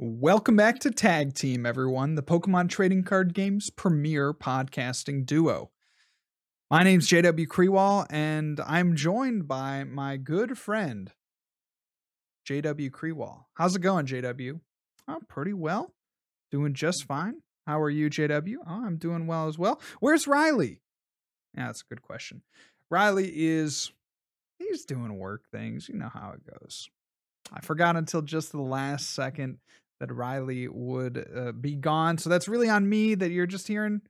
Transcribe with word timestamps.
Welcome 0.00 0.54
back 0.54 0.78
to 0.80 0.92
Tag 0.92 1.34
Team, 1.34 1.66
everyone, 1.66 2.14
the 2.14 2.22
Pokemon 2.22 2.68
Trading 2.68 3.02
Card 3.02 3.34
Game's 3.34 3.68
premier 3.68 4.32
podcasting 4.32 5.26
duo. 5.26 5.72
My 6.70 6.84
name's 6.84 7.08
JW 7.08 7.48
Kriewall, 7.48 8.06
and 8.08 8.60
I'm 8.60 8.94
joined 8.94 9.48
by 9.48 9.82
my 9.82 10.16
good 10.16 10.56
friend, 10.56 11.10
JW 12.48 12.92
Kriewall. 12.92 13.46
How's 13.54 13.74
it 13.74 13.80
going, 13.80 14.06
JW? 14.06 14.60
Oh, 15.08 15.18
pretty 15.28 15.52
well. 15.52 15.92
Doing 16.52 16.74
just 16.74 17.02
fine. 17.02 17.42
How 17.66 17.80
are 17.80 17.90
you, 17.90 18.08
JW? 18.08 18.54
Oh, 18.68 18.86
I'm 18.86 18.98
doing 18.98 19.26
well 19.26 19.48
as 19.48 19.58
well. 19.58 19.80
Where's 19.98 20.28
Riley? 20.28 20.80
Yeah, 21.56 21.66
that's 21.66 21.82
a 21.82 21.92
good 21.92 22.02
question. 22.02 22.42
Riley 22.88 23.32
is 23.34 23.90
he's 24.60 24.84
doing 24.84 25.18
work 25.18 25.50
things. 25.50 25.88
You 25.88 25.96
know 25.96 26.10
how 26.14 26.34
it 26.36 26.60
goes. 26.60 26.88
I 27.52 27.62
forgot 27.62 27.96
until 27.96 28.22
just 28.22 28.52
the 28.52 28.62
last 28.62 29.10
second 29.10 29.58
that 30.00 30.12
Riley 30.12 30.68
would 30.68 31.26
uh, 31.34 31.52
be 31.52 31.74
gone. 31.74 32.18
So 32.18 32.30
that's 32.30 32.48
really 32.48 32.68
on 32.68 32.88
me 32.88 33.14
that 33.14 33.30
you're 33.30 33.46
just 33.46 33.68
hearing 33.68 34.02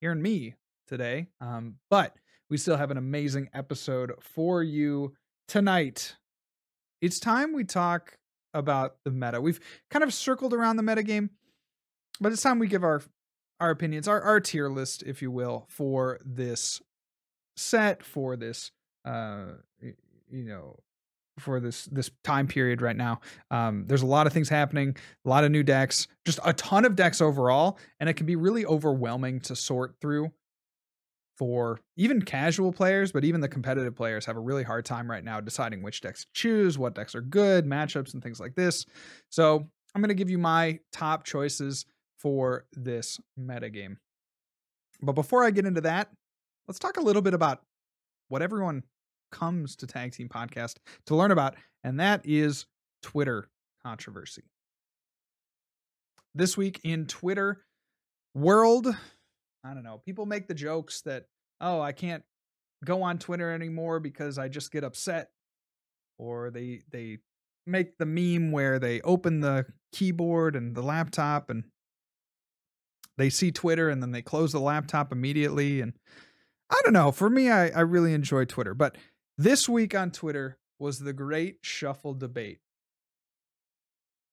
hearing 0.00 0.22
me 0.22 0.54
today. 0.86 1.28
Um, 1.40 1.76
but 1.90 2.16
we 2.50 2.56
still 2.56 2.76
have 2.76 2.90
an 2.90 2.96
amazing 2.96 3.48
episode 3.52 4.12
for 4.20 4.62
you 4.62 5.14
tonight. 5.46 6.16
It's 7.00 7.20
time 7.20 7.52
we 7.52 7.64
talk 7.64 8.18
about 8.54 8.96
the 9.04 9.10
meta. 9.10 9.40
We've 9.40 9.60
kind 9.90 10.02
of 10.02 10.12
circled 10.14 10.54
around 10.54 10.76
the 10.76 10.82
meta 10.82 11.02
game, 11.02 11.30
but 12.20 12.32
it's 12.32 12.42
time 12.42 12.58
we 12.58 12.66
give 12.68 12.84
our 12.84 13.02
our 13.60 13.70
opinions, 13.70 14.06
our, 14.06 14.22
our 14.22 14.38
tier 14.38 14.68
list, 14.68 15.02
if 15.02 15.20
you 15.20 15.32
will, 15.32 15.66
for 15.68 16.20
this 16.24 16.80
set, 17.56 18.02
for 18.02 18.36
this 18.36 18.70
uh 19.04 19.46
you 20.30 20.44
know 20.44 20.76
for 21.38 21.60
this 21.60 21.86
this 21.86 22.10
time 22.24 22.46
period 22.46 22.82
right 22.82 22.96
now. 22.96 23.20
Um, 23.50 23.84
there's 23.86 24.02
a 24.02 24.06
lot 24.06 24.26
of 24.26 24.32
things 24.32 24.48
happening, 24.48 24.96
a 25.24 25.28
lot 25.28 25.44
of 25.44 25.50
new 25.50 25.62
decks, 25.62 26.06
just 26.24 26.40
a 26.44 26.52
ton 26.52 26.84
of 26.84 26.96
decks 26.96 27.20
overall, 27.20 27.78
and 28.00 28.08
it 28.08 28.14
can 28.14 28.26
be 28.26 28.36
really 28.36 28.66
overwhelming 28.66 29.40
to 29.40 29.56
sort 29.56 29.96
through 30.00 30.32
for 31.38 31.78
even 31.96 32.20
casual 32.20 32.72
players, 32.72 33.12
but 33.12 33.24
even 33.24 33.40
the 33.40 33.48
competitive 33.48 33.94
players 33.94 34.26
have 34.26 34.36
a 34.36 34.40
really 34.40 34.64
hard 34.64 34.84
time 34.84 35.08
right 35.08 35.22
now 35.22 35.40
deciding 35.40 35.82
which 35.82 36.00
decks 36.00 36.24
to 36.24 36.30
choose, 36.34 36.76
what 36.76 36.96
decks 36.96 37.14
are 37.14 37.20
good, 37.20 37.64
matchups, 37.64 38.12
and 38.12 38.22
things 38.22 38.40
like 38.40 38.56
this. 38.56 38.84
So 39.30 39.68
I'm 39.94 40.02
going 40.02 40.08
to 40.08 40.14
give 40.14 40.30
you 40.30 40.38
my 40.38 40.80
top 40.92 41.24
choices 41.24 41.86
for 42.18 42.66
this 42.72 43.20
metagame. 43.38 43.96
But 45.00 45.12
before 45.12 45.44
I 45.44 45.50
get 45.50 45.64
into 45.64 45.82
that, 45.82 46.10
let's 46.66 46.80
talk 46.80 46.96
a 46.96 47.02
little 47.02 47.22
bit 47.22 47.34
about 47.34 47.62
what 48.26 48.42
everyone 48.42 48.82
comes 49.30 49.76
to 49.76 49.86
Tag 49.86 50.12
Team 50.12 50.28
Podcast 50.28 50.76
to 51.06 51.14
learn 51.14 51.30
about, 51.30 51.56
and 51.84 52.00
that 52.00 52.22
is 52.24 52.66
Twitter 53.02 53.48
controversy. 53.82 54.44
This 56.34 56.56
week 56.56 56.80
in 56.84 57.06
Twitter 57.06 57.64
world, 58.34 58.86
I 59.64 59.74
don't 59.74 59.82
know, 59.82 60.00
people 60.04 60.26
make 60.26 60.46
the 60.46 60.54
jokes 60.54 61.00
that, 61.02 61.26
oh, 61.60 61.80
I 61.80 61.92
can't 61.92 62.22
go 62.84 63.02
on 63.02 63.18
Twitter 63.18 63.50
anymore 63.52 64.00
because 64.00 64.38
I 64.38 64.48
just 64.48 64.70
get 64.70 64.84
upset. 64.84 65.30
Or 66.18 66.50
they 66.50 66.82
they 66.90 67.18
make 67.66 67.98
the 67.98 68.06
meme 68.06 68.50
where 68.50 68.78
they 68.78 69.00
open 69.02 69.40
the 69.40 69.66
keyboard 69.92 70.56
and 70.56 70.74
the 70.74 70.82
laptop 70.82 71.50
and 71.50 71.64
they 73.16 73.30
see 73.30 73.52
Twitter 73.52 73.88
and 73.88 74.02
then 74.02 74.12
they 74.12 74.22
close 74.22 74.52
the 74.52 74.60
laptop 74.60 75.12
immediately. 75.12 75.80
And 75.80 75.92
I 76.70 76.80
don't 76.84 76.92
know. 76.92 77.12
For 77.12 77.30
me, 77.30 77.50
I, 77.50 77.68
I 77.68 77.80
really 77.80 78.14
enjoy 78.14 78.44
Twitter. 78.44 78.74
But 78.74 78.96
this 79.38 79.68
week 79.68 79.94
on 79.94 80.10
Twitter 80.10 80.58
was 80.78 80.98
the 80.98 81.12
Great 81.12 81.58
Shuffle 81.62 82.14
Debate. 82.14 82.58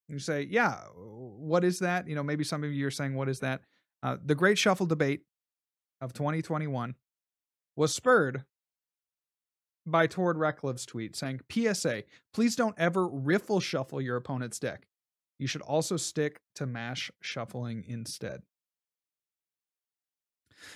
You 0.08 0.20
say, 0.20 0.48
yeah, 0.50 0.82
what 0.96 1.64
is 1.64 1.80
that? 1.80 2.08
You 2.08 2.16
know, 2.16 2.24
maybe 2.24 2.44
some 2.44 2.64
of 2.64 2.72
you 2.72 2.86
are 2.88 2.92
saying, 2.92 3.16
what 3.16 3.30
is 3.30 3.40
that? 3.40 3.62
Uh, 4.04 4.18
the 4.24 4.36
Great 4.36 4.58
Shuffle 4.58 4.86
Debate 4.86 5.22
of 6.02 6.14
2021 6.14 6.96
was 7.76 7.94
spurred 7.94 8.44
by 9.86 10.08
Tord 10.08 10.38
Reklev's 10.38 10.86
tweet 10.86 11.16
saying, 11.16 11.42
PSA, 11.52 12.04
please 12.34 12.56
don't 12.56 12.76
ever 12.78 13.08
riffle 13.08 13.60
shuffle 13.60 14.02
your 14.02 14.18
opponent's 14.18 14.60
deck. 14.60 14.88
You 15.40 15.48
should 15.48 15.62
also 15.62 15.98
stick 15.98 16.42
to 16.56 16.66
mash 16.66 17.12
shuffling 17.22 17.84
instead. 17.88 18.42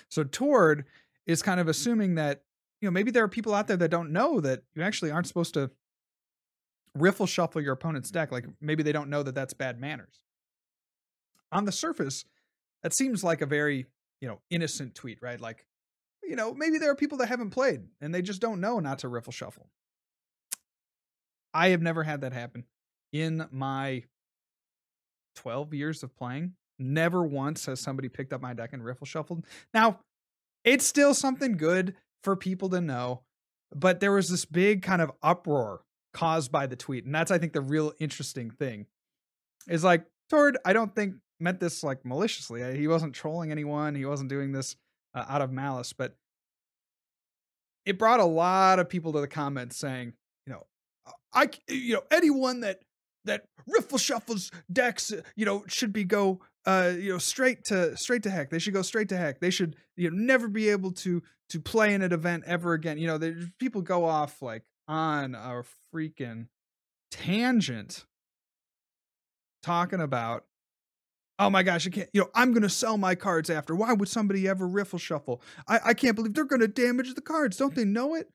So 0.10 0.24
Tord 0.24 0.86
is 1.26 1.42
kind 1.42 1.60
of 1.60 1.68
assuming 1.68 2.16
that 2.16 2.44
you 2.82 2.88
know, 2.88 2.92
maybe 2.92 3.12
there 3.12 3.24
are 3.24 3.30
people 3.30 3.54
out 3.54 3.68
there 3.68 3.78
that 3.78 3.92
don't 3.92 4.12
know 4.12 4.40
that 4.40 4.64
you 4.74 4.84
actually 4.84 5.12
aren't 5.12 5.28
supposed 5.28 5.54
to 5.56 5.70
riffle 6.96 7.26
shuffle 7.26 7.62
your 7.62 7.74
opponent's 7.74 8.12
deck. 8.12 8.32
Like 8.32 8.46
maybe 8.62 8.84
they 8.84 8.92
don't 8.92 9.10
know 9.10 9.24
that 9.24 9.36
that's 9.36 9.54
bad 9.54 9.80
manners. 9.80 10.24
On 11.52 11.66
the 11.66 11.72
surface, 11.72 12.26
that 12.84 12.94
seems 12.94 13.24
like 13.24 13.42
a 13.42 13.46
very, 13.46 13.88
you 14.22 14.28
know, 14.28 14.40
innocent 14.50 14.96
tweet, 14.96 15.20
right? 15.22 15.40
Like, 15.40 15.66
you 16.24 16.36
know, 16.36 16.54
maybe 16.54 16.78
there 16.78 16.92
are 16.92 16.96
people 16.96 17.18
that 17.20 17.28
haven't 17.28 17.50
played 17.50 17.82
and 18.02 18.14
they 18.14 18.22
just 18.22 18.42
don't 18.42 18.62
know 18.62 18.80
not 18.80 19.00
to 19.00 19.08
riffle 19.08 19.34
shuffle. 19.34 19.70
I 21.54 21.70
have 21.70 21.82
never 21.82 22.04
had 22.04 22.22
that 22.22 22.34
happen 22.34 22.66
in 23.12 23.48
my 23.52 24.04
12 25.36 25.74
years 25.74 26.04
of 26.04 26.16
playing. 26.16 26.54
Never 26.78 27.24
once 27.24 27.66
has 27.66 27.80
somebody 27.80 28.08
picked 28.08 28.32
up 28.32 28.42
my 28.42 28.54
deck 28.54 28.72
and 28.74 28.84
riffle 28.84 29.08
shuffled. 29.08 29.46
Now, 29.74 30.00
it's 30.64 30.86
still 30.86 31.14
something 31.14 31.58
good 31.58 31.96
for 32.24 32.36
people 32.36 32.70
to 32.70 32.82
know. 32.82 33.22
But 33.74 34.00
there 34.00 34.12
was 34.12 34.30
this 34.30 34.46
big 34.46 34.82
kind 34.82 35.02
of 35.02 35.12
uproar 35.22 35.82
caused 36.14 36.52
by 36.52 36.66
the 36.66 36.76
tweet. 36.76 37.06
And 37.06 37.14
that's, 37.14 37.32
I 37.32 37.38
think, 37.38 37.54
the 37.54 37.62
real 37.62 37.94
interesting 38.00 38.50
thing 38.50 38.88
is 39.68 39.84
like, 39.84 40.06
Tord, 40.30 40.58
I 40.66 40.74
don't 40.74 40.96
think 40.96 41.16
meant 41.40 41.60
this 41.60 41.84
like 41.84 42.06
maliciously. 42.06 42.78
He 42.78 42.88
wasn't 42.88 43.14
trolling 43.14 43.52
anyone, 43.52 43.96
he 43.96 44.06
wasn't 44.06 44.30
doing 44.30 44.52
this 44.52 44.76
uh, 45.14 45.26
out 45.28 45.42
of 45.42 45.52
malice, 45.52 45.94
but 45.94 46.16
it 47.86 47.98
brought 47.98 48.20
a 48.20 48.26
lot 48.26 48.80
of 48.80 48.90
people 48.90 49.14
to 49.14 49.22
the 49.22 49.28
comments 49.28 49.78
saying, 49.78 50.14
you 50.46 50.54
know, 50.54 50.66
I, 51.34 51.50
you 51.68 51.96
know, 51.96 52.04
anyone 52.12 52.62
that 52.62 52.82
that 53.26 53.46
riffle 53.68 53.98
shuffles 53.98 54.52
decks, 54.72 55.14
you 55.36 55.46
know, 55.46 55.64
should 55.68 55.94
be 55.94 56.04
go 56.04 56.42
uh 56.66 56.94
you 56.98 57.12
know 57.12 57.18
straight 57.18 57.64
to 57.66 57.96
straight 57.98 58.24
to 58.24 58.30
heck. 58.30 58.50
They 58.50 58.60
should 58.60 58.74
go 58.74 58.82
straight 58.82 59.10
to 59.10 59.18
heck. 59.18 59.40
They 59.40 59.50
should 59.50 59.76
you 59.96 60.10
know 60.10 60.18
never 60.18 60.48
be 60.48 60.70
able 60.70 60.92
to 60.94 61.22
to 61.50 61.60
play 61.60 61.94
in 61.94 62.02
an 62.02 62.14
event 62.14 62.44
ever 62.46 62.74
again. 62.74 62.98
You 62.98 63.08
know 63.08 63.18
they, 63.18 63.36
people 63.60 63.82
go 63.82 64.06
off 64.06 64.42
like 64.42 64.64
on 64.88 65.36
a 65.36 65.64
freaking 65.94 66.48
tangent. 67.12 68.06
Talking 69.64 70.02
about 70.02 70.46
oh 71.38 71.50
my 71.50 71.64
gosh 71.64 71.88
i 71.88 71.90
can't 71.90 72.10
you 72.14 72.22
know 72.22 72.30
i'm 72.36 72.54
gonna 72.54 72.70
sell 72.70 72.98
my 72.98 73.16
cards 73.16 73.50
after. 73.50 73.76
Why 73.76 73.94
would 73.94 74.10
somebody 74.10 74.48
ever 74.48 74.68
riffle 74.68 75.00
shuffle? 75.00 75.42
I 75.68 75.80
i 75.88 75.94
can't 75.94 76.16
believe 76.16 76.34
they're 76.34 76.46
gonna 76.46 76.68
damage 76.68 77.14
the 77.14 77.22
cards. 77.22 77.58
Don't 77.58 77.76
they 77.76 77.86
know 77.86 78.16
it? 78.16 78.30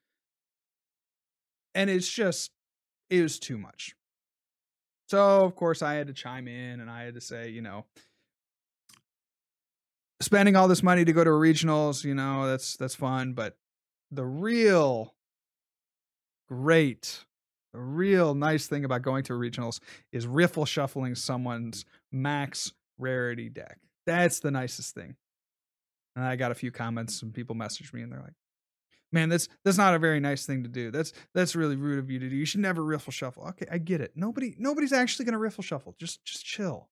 And 1.75 1.91
it's 1.91 2.09
just 2.09 2.51
it 3.11 3.23
was 3.23 3.39
too 3.39 3.59
much. 3.59 3.95
So 5.09 5.45
of 5.45 5.55
course 5.55 5.83
i 5.83 5.95
had 5.95 6.09
to 6.09 6.13
chime 6.13 6.49
in 6.49 6.81
and 6.81 6.91
i 6.91 7.05
had 7.05 7.15
to 7.15 7.21
say 7.21 7.49
you 7.49 7.63
know 7.63 7.85
spending 10.21 10.57
all 10.57 10.69
this 10.69 10.83
money 10.83 11.05
to 11.05 11.13
go 11.13 11.25
to 11.25 11.31
regionals, 11.31 12.05
you 12.05 12.15
know, 12.15 12.47
that's 12.47 12.77
that's 12.77 12.95
fun, 12.95 13.33
but 13.33 13.57
the 14.11 14.25
real 14.25 15.15
great 16.49 17.25
the 17.73 17.81
real 17.81 18.35
nice 18.35 18.69
thing 18.69 18.85
about 18.85 19.03
going 19.03 19.25
to 19.25 19.33
regionals 19.33 19.81
is 20.13 20.27
riffle 20.27 20.65
shuffling 20.65 21.17
someone's 21.17 21.85
max 22.13 22.73
rarity 22.99 23.49
deck. 23.49 23.79
That's 24.07 24.39
the 24.39 24.53
nicest 24.53 24.95
thing. 24.95 25.17
And 26.15 26.25
I 26.25 26.37
got 26.37 26.53
a 26.53 26.55
few 26.55 26.71
comments 26.71 27.21
and 27.23 27.35
people 27.35 27.57
messaged 27.57 27.93
me 27.93 28.03
and 28.03 28.13
they're 28.13 28.21
like, 28.21 28.35
"Man, 29.11 29.29
that's 29.29 29.49
that's 29.65 29.77
not 29.77 29.95
a 29.95 29.99
very 29.99 30.21
nice 30.21 30.47
thing 30.47 30.63
to 30.63 30.69
do. 30.69 30.93
That's 30.93 31.13
that's 31.35 31.57
really 31.57 31.75
rude 31.75 31.99
of 31.99 32.09
you 32.11 32.21
to 32.21 32.29
do. 32.31 32.37
You 32.37 32.45
should 32.45 32.61
never 32.61 32.85
riffle 32.85 33.13
shuffle." 33.13 33.45
Okay, 33.49 33.67
I 33.69 33.79
get 33.79 34.01
it. 34.01 34.13
Nobody 34.15 34.55
nobody's 34.57 34.93
actually 34.93 35.25
going 35.25 35.33
to 35.33 35.39
riffle 35.39 35.65
shuffle. 35.65 35.97
Just 35.99 36.25
just 36.25 36.45
chill. 36.45 36.89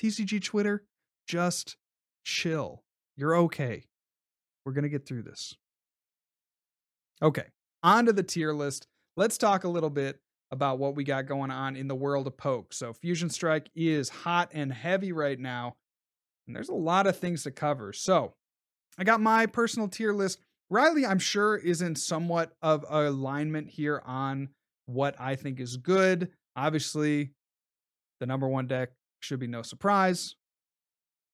TCG 0.00 0.42
Twitter, 0.42 0.84
just 1.26 1.76
chill. 2.24 2.82
You're 3.16 3.36
okay. 3.36 3.84
We're 4.64 4.72
going 4.72 4.84
to 4.84 4.88
get 4.88 5.06
through 5.06 5.22
this. 5.22 5.54
Okay, 7.22 7.44
on 7.82 8.06
to 8.06 8.12
the 8.12 8.22
tier 8.22 8.52
list. 8.52 8.86
Let's 9.16 9.38
talk 9.38 9.64
a 9.64 9.68
little 9.68 9.90
bit 9.90 10.18
about 10.50 10.78
what 10.78 10.94
we 10.94 11.04
got 11.04 11.26
going 11.26 11.50
on 11.50 11.76
in 11.76 11.88
the 11.88 11.94
world 11.94 12.26
of 12.26 12.36
poke. 12.36 12.72
So, 12.72 12.92
Fusion 12.92 13.30
Strike 13.30 13.70
is 13.74 14.08
hot 14.08 14.50
and 14.52 14.72
heavy 14.72 15.12
right 15.12 15.38
now, 15.38 15.76
and 16.46 16.54
there's 16.54 16.68
a 16.68 16.74
lot 16.74 17.06
of 17.06 17.18
things 17.18 17.42
to 17.44 17.50
cover. 17.50 17.92
So, 17.92 18.34
I 18.98 19.04
got 19.04 19.20
my 19.20 19.46
personal 19.46 19.88
tier 19.88 20.12
list. 20.12 20.40
Riley, 20.68 21.06
I'm 21.06 21.18
sure, 21.18 21.56
is 21.56 21.80
in 21.80 21.94
somewhat 21.94 22.52
of 22.60 22.84
alignment 22.88 23.68
here 23.70 24.02
on 24.04 24.48
what 24.86 25.14
I 25.18 25.36
think 25.36 25.60
is 25.60 25.76
good. 25.76 26.30
Obviously, 26.54 27.30
the 28.20 28.26
number 28.26 28.48
one 28.48 28.66
deck 28.66 28.90
should 29.20 29.38
be 29.38 29.46
no 29.46 29.62
surprise. 29.62 30.34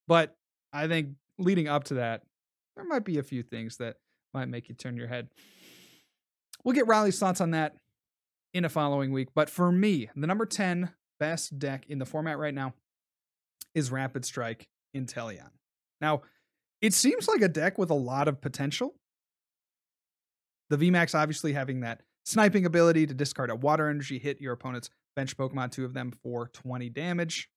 But 0.09 0.35
I 0.73 0.89
think 0.89 1.11
leading 1.39 1.69
up 1.69 1.85
to 1.85 1.95
that, 1.95 2.23
there 2.77 2.85
might 2.85 3.05
be 3.05 3.19
a 3.19 3.23
few 3.23 3.43
things 3.43 3.77
that 3.77 3.97
might 4.35 4.49
make 4.49 4.69
you 4.69 4.75
turn 4.75 4.97
your 4.97 5.09
head. 5.09 5.29
We'll 6.65 6.75
get 6.75 6.87
Riley's 6.87 7.19
thoughts 7.19 7.41
on 7.41 7.51
that 7.53 7.77
in 8.55 8.65
a 8.65 8.69
following 8.69 9.13
week. 9.13 9.29
But 9.35 9.51
for 9.51 9.71
me, 9.73 10.09
the 10.15 10.27
number 10.27 10.47
10 10.47 10.91
best 11.19 11.59
deck 11.59 11.85
in 11.89 11.99
the 11.99 12.07
format 12.07 12.39
right 12.39 12.55
now 12.55 12.75
is 13.75 13.91
Rapid 13.91 14.25
Strike 14.25 14.69
Inteleon. 14.97 15.51
Now, 16.01 16.23
it 16.81 16.93
seems 16.95 17.29
like 17.29 17.43
a 17.43 17.49
deck 17.49 17.79
with 17.79 17.91
a 17.91 17.95
lot 17.95 18.29
of 18.29 18.41
potential. 18.41 18.95
The 20.71 20.77
VMAX 20.77 21.15
obviously 21.15 21.53
having 21.53 21.81
that 21.81 22.03
sniping 22.25 22.67
ability 22.67 23.07
to 23.07 23.15
discard 23.15 23.51
a 23.51 23.57
water 23.57 23.89
energy, 23.89 24.19
hit 24.19 24.41
your 24.41 24.53
opponent's 24.53 24.91
bench 25.15 25.37
Pokemon, 25.37 25.71
two 25.71 25.85
of 25.85 25.95
them 25.95 26.13
for 26.23 26.49
20 26.49 26.89
damage. 26.89 27.49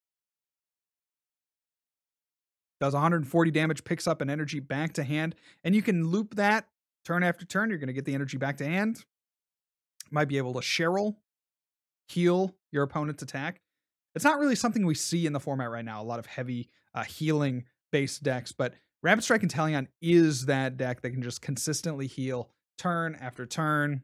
Does 2.81 2.93
140 2.93 3.51
damage, 3.51 3.83
picks 3.83 4.07
up 4.07 4.21
an 4.21 4.29
energy 4.29 4.59
back 4.59 4.93
to 4.93 5.03
hand, 5.03 5.35
and 5.63 5.73
you 5.73 5.81
can 5.81 6.07
loop 6.07 6.35
that 6.35 6.67
turn 7.05 7.23
after 7.23 7.45
turn. 7.45 7.69
You're 7.69 7.79
going 7.79 7.87
to 7.87 7.93
get 7.93 8.05
the 8.05 8.13
energy 8.13 8.37
back 8.37 8.57
to 8.57 8.65
hand. 8.65 9.05
Might 10.11 10.27
be 10.27 10.37
able 10.37 10.53
to 10.53 10.59
Cheryl, 10.59 11.15
heal 12.07 12.53
your 12.71 12.83
opponent's 12.83 13.23
attack. 13.23 13.61
It's 14.13 14.25
not 14.25 14.39
really 14.39 14.55
something 14.55 14.85
we 14.85 14.95
see 14.95 15.25
in 15.25 15.33
the 15.33 15.39
format 15.39 15.71
right 15.71 15.85
now. 15.85 16.01
A 16.01 16.03
lot 16.03 16.19
of 16.19 16.25
heavy 16.25 16.69
uh, 16.93 17.03
healing 17.03 17.65
based 17.91 18.23
decks, 18.23 18.51
but 18.51 18.73
Rapid 19.03 19.23
Strike 19.23 19.41
Inteleon 19.41 19.87
is 20.01 20.45
that 20.47 20.77
deck 20.77 21.01
that 21.01 21.11
can 21.11 21.21
just 21.21 21.41
consistently 21.41 22.07
heal 22.07 22.49
turn 22.77 23.15
after 23.15 23.45
turn, 23.45 24.01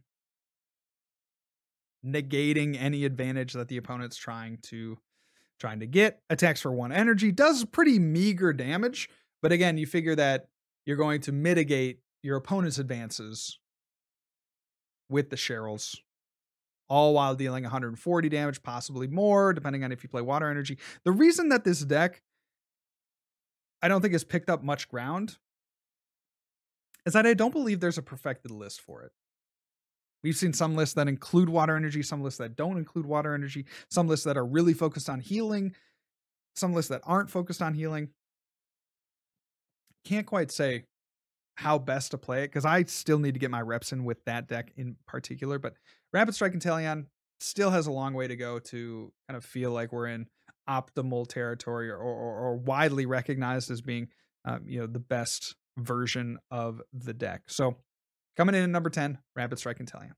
negating 2.05 2.79
any 2.79 3.05
advantage 3.05 3.53
that 3.53 3.67
the 3.67 3.77
opponent's 3.77 4.15
trying 4.15 4.59
to 4.63 4.97
trying 5.61 5.79
to 5.79 5.87
get. 5.87 6.19
Attacks 6.29 6.59
for 6.59 6.71
one 6.71 6.91
energy 6.91 7.31
does 7.31 7.63
pretty 7.63 7.99
meager 7.99 8.51
damage, 8.51 9.09
but 9.41 9.51
again, 9.51 9.77
you 9.77 9.85
figure 9.85 10.15
that 10.15 10.47
you're 10.85 10.97
going 10.97 11.21
to 11.21 11.31
mitigate 11.31 11.99
your 12.23 12.35
opponent's 12.35 12.79
advances 12.79 13.59
with 15.07 15.29
the 15.29 15.35
Cheryls, 15.35 15.97
all 16.89 17.13
while 17.13 17.35
dealing 17.35 17.63
140 17.63 18.29
damage, 18.29 18.63
possibly 18.63 19.07
more, 19.07 19.53
depending 19.53 19.83
on 19.83 19.91
if 19.91 20.03
you 20.03 20.09
play 20.09 20.21
water 20.21 20.49
energy. 20.49 20.77
The 21.05 21.11
reason 21.11 21.49
that 21.49 21.63
this 21.63 21.81
deck 21.81 22.21
I 23.81 23.87
don't 23.87 24.01
think 24.01 24.13
has 24.13 24.23
picked 24.23 24.49
up 24.49 24.63
much 24.63 24.87
ground 24.89 25.37
is 27.05 27.13
that 27.13 27.25
I 27.25 27.33
don't 27.33 27.53
believe 27.53 27.79
there's 27.79 27.97
a 27.97 28.03
perfected 28.03 28.51
list 28.51 28.81
for 28.81 29.01
it. 29.03 29.11
We've 30.23 30.35
seen 30.35 30.53
some 30.53 30.75
lists 30.75 30.95
that 30.95 31.07
include 31.07 31.49
water 31.49 31.75
energy, 31.75 32.03
some 32.03 32.21
lists 32.21 32.37
that 32.37 32.55
don't 32.55 32.77
include 32.77 33.05
water 33.05 33.33
energy, 33.33 33.65
some 33.89 34.07
lists 34.07 34.25
that 34.25 34.37
are 34.37 34.45
really 34.45 34.73
focused 34.73 35.09
on 35.09 35.19
healing, 35.19 35.73
some 36.55 36.73
lists 36.73 36.89
that 36.89 37.01
aren't 37.03 37.29
focused 37.29 37.61
on 37.61 37.73
healing. 37.73 38.09
Can't 40.05 40.27
quite 40.27 40.51
say 40.51 40.85
how 41.55 41.77
best 41.77 42.11
to 42.11 42.17
play 42.17 42.43
it 42.43 42.47
because 42.47 42.65
I 42.65 42.83
still 42.83 43.19
need 43.19 43.33
to 43.33 43.39
get 43.39 43.51
my 43.51 43.61
reps 43.61 43.91
in 43.91 44.03
with 44.03 44.23
that 44.25 44.47
deck 44.47 44.71
in 44.75 44.95
particular. 45.07 45.59
But 45.59 45.73
Rapid 46.13 46.35
Strike 46.35 46.53
Inteleon 46.53 47.05
still 47.39 47.71
has 47.71 47.87
a 47.87 47.91
long 47.91 48.13
way 48.13 48.27
to 48.27 48.35
go 48.35 48.59
to 48.59 49.11
kind 49.27 49.37
of 49.37 49.43
feel 49.43 49.71
like 49.71 49.91
we're 49.91 50.07
in 50.07 50.27
optimal 50.69 51.27
territory 51.27 51.89
or, 51.89 51.97
or, 51.97 52.39
or 52.39 52.55
widely 52.55 53.05
recognized 53.05 53.71
as 53.71 53.81
being, 53.81 54.07
um, 54.45 54.61
you 54.65 54.79
know, 54.79 54.87
the 54.87 54.99
best 54.99 55.55
version 55.77 56.37
of 56.49 56.81
the 56.93 57.13
deck. 57.13 57.43
So 57.47 57.77
coming 58.37 58.55
in 58.55 58.63
at 58.63 58.69
number 58.69 58.89
10, 58.89 59.17
Rapid 59.35 59.59
Strike 59.59 59.79
Inteleon. 59.79 60.13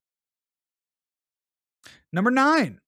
Number 2.12 2.31
nine, 2.31 2.80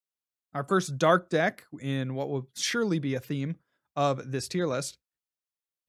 our 0.53 0.63
first 0.63 0.97
dark 0.97 1.29
deck 1.29 1.65
in 1.81 2.15
what 2.15 2.29
will 2.29 2.47
surely 2.55 2.99
be 2.99 3.15
a 3.15 3.19
theme 3.19 3.55
of 3.95 4.31
this 4.31 4.47
tier 4.47 4.67
list, 4.67 4.97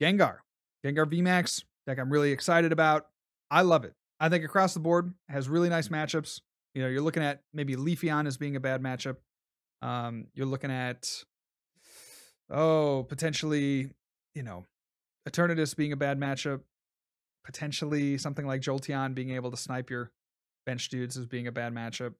Gengar. 0.02 0.38
Gengar 0.84 1.06
VMAX, 1.06 1.62
deck 1.86 1.98
I'm 1.98 2.10
really 2.10 2.32
excited 2.32 2.72
about. 2.72 3.06
I 3.50 3.62
love 3.62 3.84
it. 3.84 3.94
I 4.18 4.28
think 4.28 4.44
across 4.44 4.74
the 4.74 4.80
board 4.80 5.12
has 5.28 5.48
really 5.48 5.68
nice 5.68 5.88
matchups. 5.88 6.40
You 6.74 6.82
know, 6.82 6.88
you're 6.88 7.02
looking 7.02 7.22
at 7.22 7.40
maybe 7.52 7.76
Leafeon 7.76 8.26
as 8.26 8.36
being 8.36 8.56
a 8.56 8.60
bad 8.60 8.82
matchup. 8.82 9.16
Um, 9.82 10.26
you're 10.34 10.46
looking 10.46 10.70
at 10.70 11.24
oh, 12.50 13.04
potentially, 13.04 13.90
you 14.34 14.42
know, 14.42 14.64
Eternatus 15.28 15.76
being 15.76 15.92
a 15.92 15.96
bad 15.96 16.18
matchup, 16.18 16.60
potentially 17.46 18.18
something 18.18 18.46
like 18.46 18.60
Jolteon 18.60 19.14
being 19.14 19.30
able 19.30 19.52
to 19.52 19.56
snipe 19.56 19.88
your 19.88 20.10
bench 20.66 20.88
dudes 20.88 21.16
as 21.16 21.26
being 21.26 21.46
a 21.46 21.52
bad 21.52 21.72
matchup. 21.72 22.14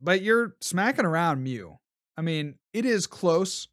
But 0.00 0.22
you're 0.22 0.56
smacking 0.60 1.04
around 1.04 1.42
Mew. 1.42 1.78
I 2.16 2.22
mean, 2.22 2.54
it 2.72 2.84
is 2.84 3.06
close 3.06 3.68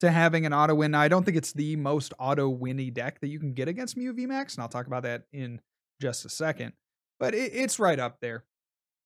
to 0.00 0.10
having 0.10 0.44
an 0.44 0.52
auto 0.52 0.74
win. 0.74 0.90
Now, 0.90 1.00
I 1.00 1.08
don't 1.08 1.24
think 1.24 1.36
it's 1.36 1.52
the 1.52 1.76
most 1.76 2.12
auto 2.18 2.48
winny 2.48 2.90
deck 2.90 3.20
that 3.20 3.28
you 3.28 3.38
can 3.38 3.52
get 3.52 3.68
against 3.68 3.96
Mew 3.96 4.12
VMAX, 4.12 4.54
and 4.54 4.62
I'll 4.62 4.68
talk 4.68 4.86
about 4.86 5.04
that 5.04 5.22
in 5.32 5.60
just 6.00 6.24
a 6.24 6.28
second. 6.28 6.72
But 7.18 7.34
it, 7.34 7.52
it's 7.54 7.78
right 7.78 7.98
up 7.98 8.18
there. 8.20 8.44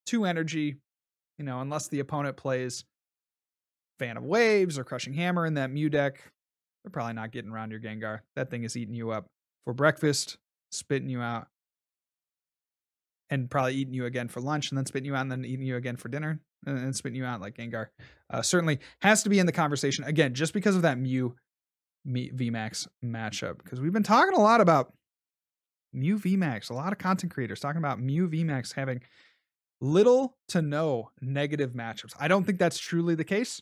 Two 0.07 0.25
energy, 0.25 0.77
you 1.39 1.45
know, 1.45 1.61
unless 1.61 1.89
the 1.89 2.01
opponent 2.01 2.37
plays 2.37 2.85
Fan 3.99 4.17
of 4.17 4.25
Waves 4.25 4.79
or 4.79 4.85
Crushing 4.85 5.15
Hammer 5.15 5.47
in 5.47 5.55
that 5.55 5.71
Mew 5.71 5.91
deck, 5.91 6.23
they're 6.83 6.91
probably 6.91 7.15
not 7.15 7.33
getting 7.33 7.51
around 7.51 7.71
your 7.71 7.81
Gengar. 7.81 8.21
That 8.37 8.51
thing 8.51 8.65
is 8.65 8.77
eating 8.77 8.95
you 8.95 9.11
up 9.11 9.27
for 9.65 9.75
breakfast, 9.75 10.39
spitting 10.73 11.09
you 11.09 11.21
out, 11.21 11.49
and 13.31 13.51
probably 13.51 13.75
eating 13.75 13.95
you 13.95 14.07
again 14.07 14.29
for 14.29 14.41
lunch, 14.41 14.71
and 14.71 14.79
then 14.79 14.87
spitting 14.87 15.07
you 15.07 15.15
out, 15.15 15.23
and 15.23 15.33
then 15.33 15.45
eating 15.45 15.67
you 15.67 15.77
again 15.77 15.97
for 15.97 16.09
dinner, 16.09 16.41
and 16.67 16.79
then 16.79 16.93
spitting 16.93 17.17
you 17.17 17.25
out 17.25 17.41
like 17.41 17.57
Gengar. 17.57 17.89
Uh, 18.31 18.43
certainly 18.43 18.79
has 19.03 19.23
to 19.23 19.29
be 19.29 19.39
in 19.39 19.47
the 19.47 19.53
conversation 19.53 20.05
again, 20.05 20.35
just 20.35 20.53
because 20.53 20.77
of 20.77 20.83
that 20.83 20.99
Mew 20.99 21.35
VMAX 22.07 22.87
matchup. 23.05 23.59
Because 23.59 23.81
we've 23.81 23.93
been 23.93 24.03
talking 24.03 24.35
a 24.35 24.41
lot 24.41 24.61
about 24.61 24.93
Mew 25.93 26.19
VMAX. 26.19 26.71
A 26.71 26.75
lot 26.75 26.93
of 26.93 26.99
content 26.99 27.33
creators 27.33 27.61
talking 27.61 27.79
about 27.79 28.01
Mew 28.01 28.29
VMAX 28.29 28.75
having 28.75 29.01
little 29.81 30.37
to 30.49 30.63
no 30.63 31.11
negative 31.21 31.73
matchups. 31.73 32.15
I 32.19 32.29
don't 32.29 32.45
think 32.45 32.59
that's 32.59 32.79
truly 32.79 33.15
the 33.15 33.25
case. 33.25 33.61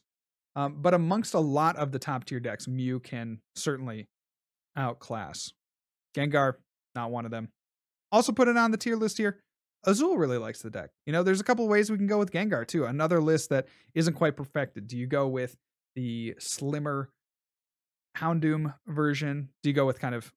Um, 0.55 0.77
but 0.81 0.93
amongst 0.93 1.35
a 1.35 1.41
lot 1.41 1.77
of 1.77 1.93
the 1.93 1.99
top 1.99 2.25
tier 2.25 2.41
decks, 2.41 2.69
Mew 2.69 3.01
can 3.01 3.39
certainly 3.57 4.09
outclass. 4.77 5.53
Gengar, 6.15 6.55
not 6.95 7.11
one 7.11 7.25
of 7.25 7.31
them. 7.31 7.49
Also 8.11 8.33
put 8.33 8.49
it 8.49 8.57
on 8.57 8.71
the 8.71 8.77
tier 8.77 8.97
list 8.97 9.19
here. 9.19 9.41
Azul 9.85 10.17
really 10.17 10.39
likes 10.39 10.63
the 10.63 10.71
deck. 10.71 10.91
You 11.07 11.13
know, 11.13 11.23
there's 11.23 11.41
a 11.41 11.45
couple 11.45 11.67
ways 11.67 11.91
we 11.91 11.97
can 11.97 12.07
go 12.07 12.19
with 12.19 12.31
Gengar 12.31 12.67
too. 12.67 12.85
Another 12.85 13.21
list 13.21 13.51
that 13.51 13.67
isn't 13.95 14.15
quite 14.15 14.37
perfected. 14.37 14.87
Do 14.87 14.97
you 14.97 15.07
go 15.07 15.27
with 15.27 15.57
the 15.97 16.35
slimmer 16.39 17.11
Houndoom 18.17 18.75
version? 18.87 19.49
Do 19.63 19.71
you 19.71 19.75
go 19.75 19.87
with 19.87 19.99
kind 19.99 20.15
of 20.15 20.33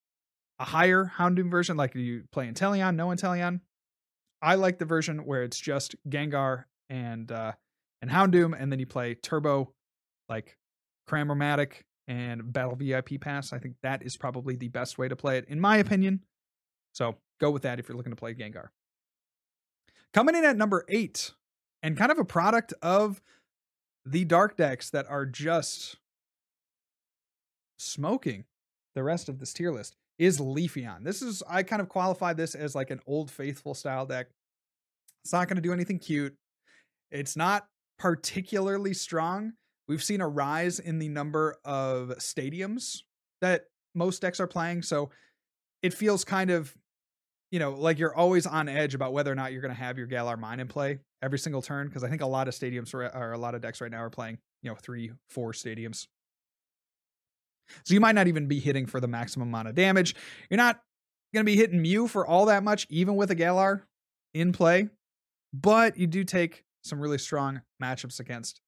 a 0.59 0.65
higher 0.65 1.11
Houndoom 1.17 1.51
version? 1.51 1.77
Like 1.77 1.93
do 1.93 1.99
you 1.99 2.23
play 2.31 2.47
Inteleon, 2.47 2.95
no 2.95 3.07
Inteleon? 3.07 3.59
I 4.41 4.55
like 4.55 4.79
the 4.79 4.85
version 4.85 5.25
where 5.25 5.43
it's 5.43 5.59
just 5.59 5.95
Gengar 6.09 6.65
and 6.89 7.31
uh 7.31 7.53
and 8.01 8.11
Houndoom, 8.11 8.55
and 8.59 8.71
then 8.71 8.79
you 8.79 8.85
play 8.85 9.15
Turbo 9.15 9.73
like 10.29 10.57
Cram-O-Matic 11.07 11.81
and 12.07 12.51
Battle 12.51 12.75
VIP 12.75 13.19
Pass. 13.19 13.53
I 13.53 13.59
think 13.59 13.75
that 13.83 14.03
is 14.03 14.17
probably 14.17 14.55
the 14.55 14.67
best 14.67 14.97
way 14.97 15.07
to 15.07 15.15
play 15.15 15.37
it, 15.37 15.45
in 15.47 15.59
my 15.59 15.77
opinion. 15.77 16.21
So 16.93 17.15
go 17.39 17.51
with 17.51 17.63
that 17.63 17.79
if 17.79 17.87
you're 17.87 17.97
looking 17.97 18.11
to 18.11 18.17
play 18.17 18.33
Gengar. 18.33 18.67
Coming 20.13 20.35
in 20.35 20.45
at 20.45 20.55
number 20.55 20.85
eight, 20.87 21.31
and 21.83 21.97
kind 21.97 22.11
of 22.11 22.19
a 22.19 22.25
product 22.25 22.73
of 22.81 23.21
the 24.05 24.23
dark 24.23 24.55
decks 24.55 24.89
that 24.91 25.05
are 25.09 25.25
just 25.25 25.97
smoking 27.77 28.45
the 28.93 29.03
rest 29.03 29.27
of 29.27 29.39
this 29.39 29.51
tier 29.51 29.71
list, 29.71 29.95
is 30.17 30.39
Leafeon. 30.39 31.03
This 31.03 31.21
is, 31.21 31.43
I 31.49 31.63
kind 31.63 31.81
of 31.81 31.89
qualify 31.89 32.33
this 32.33 32.55
as 32.55 32.75
like 32.75 32.89
an 32.89 33.01
old 33.05 33.29
faithful 33.29 33.73
style 33.73 34.05
deck. 34.05 34.27
It's 35.23 35.33
not 35.33 35.47
going 35.47 35.57
to 35.57 35.61
do 35.61 35.73
anything 35.73 35.99
cute. 35.99 36.35
It's 37.11 37.35
not 37.35 37.67
particularly 37.99 38.93
strong, 38.93 39.53
We've 39.87 40.03
seen 40.03 40.21
a 40.21 40.27
rise 40.27 40.79
in 40.79 40.99
the 40.99 41.09
number 41.09 41.57
of 41.63 42.09
stadiums 42.17 43.01
that 43.41 43.65
most 43.93 44.21
decks 44.21 44.39
are 44.39 44.47
playing. 44.47 44.81
So 44.81 45.09
it 45.81 45.93
feels 45.93 46.23
kind 46.23 46.49
of, 46.49 46.75
you 47.51 47.59
know, 47.59 47.71
like 47.71 47.99
you're 47.99 48.15
always 48.15 48.45
on 48.47 48.67
edge 48.67 48.95
about 48.95 49.13
whether 49.13 49.31
or 49.31 49.35
not 49.35 49.51
you're 49.51 49.61
going 49.61 49.73
to 49.73 49.79
have 49.79 49.97
your 49.97 50.07
Galar 50.07 50.37
Mine 50.37 50.59
in 50.59 50.67
play 50.67 50.99
every 51.21 51.39
single 51.39 51.61
turn. 51.61 51.89
Cause 51.89 52.03
I 52.03 52.09
think 52.09 52.21
a 52.21 52.27
lot 52.27 52.47
of 52.47 52.53
stadiums 52.53 52.93
or 52.93 53.31
a 53.31 53.37
lot 53.37 53.55
of 53.55 53.61
decks 53.61 53.81
right 53.81 53.91
now 53.91 53.99
are 53.99 54.09
playing, 54.09 54.39
you 54.63 54.69
know, 54.69 54.75
three, 54.75 55.11
four 55.29 55.51
stadiums. 55.51 56.07
So 57.83 57.93
you 57.93 57.99
might 57.99 58.15
not 58.15 58.27
even 58.27 58.47
be 58.47 58.59
hitting 58.59 58.85
for 58.85 58.99
the 58.99 59.07
maximum 59.07 59.47
amount 59.47 59.67
of 59.67 59.75
damage. 59.75 60.15
You're 60.49 60.57
not 60.57 60.81
going 61.33 61.45
to 61.45 61.51
be 61.51 61.55
hitting 61.55 61.81
Mew 61.81 62.07
for 62.07 62.25
all 62.25 62.45
that 62.45 62.63
much, 62.63 62.87
even 62.89 63.15
with 63.15 63.31
a 63.31 63.35
Galar 63.35 63.85
in 64.33 64.51
play. 64.51 64.89
But 65.53 65.97
you 65.97 66.07
do 66.07 66.23
take 66.23 66.63
some 66.83 66.99
really 66.99 67.17
strong 67.17 67.61
matchups 67.81 68.19
against 68.19 68.61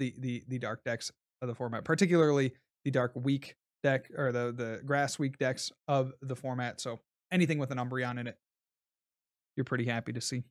the 0.00 0.14
the 0.18 0.42
the 0.48 0.58
dark 0.58 0.82
decks 0.82 1.12
of 1.40 1.46
the 1.46 1.54
format, 1.54 1.84
particularly 1.84 2.52
the 2.84 2.90
dark 2.90 3.12
weak 3.14 3.54
deck 3.84 4.10
or 4.16 4.32
the 4.32 4.52
the 4.52 4.80
grass 4.84 5.18
weak 5.18 5.38
decks 5.38 5.70
of 5.86 6.12
the 6.20 6.34
format. 6.34 6.80
So 6.80 6.98
anything 7.30 7.58
with 7.58 7.70
an 7.70 7.78
Umbreon 7.78 8.18
in 8.18 8.26
it, 8.26 8.36
you're 9.56 9.64
pretty 9.64 9.84
happy 9.84 10.12
to 10.12 10.20
see. 10.20 10.42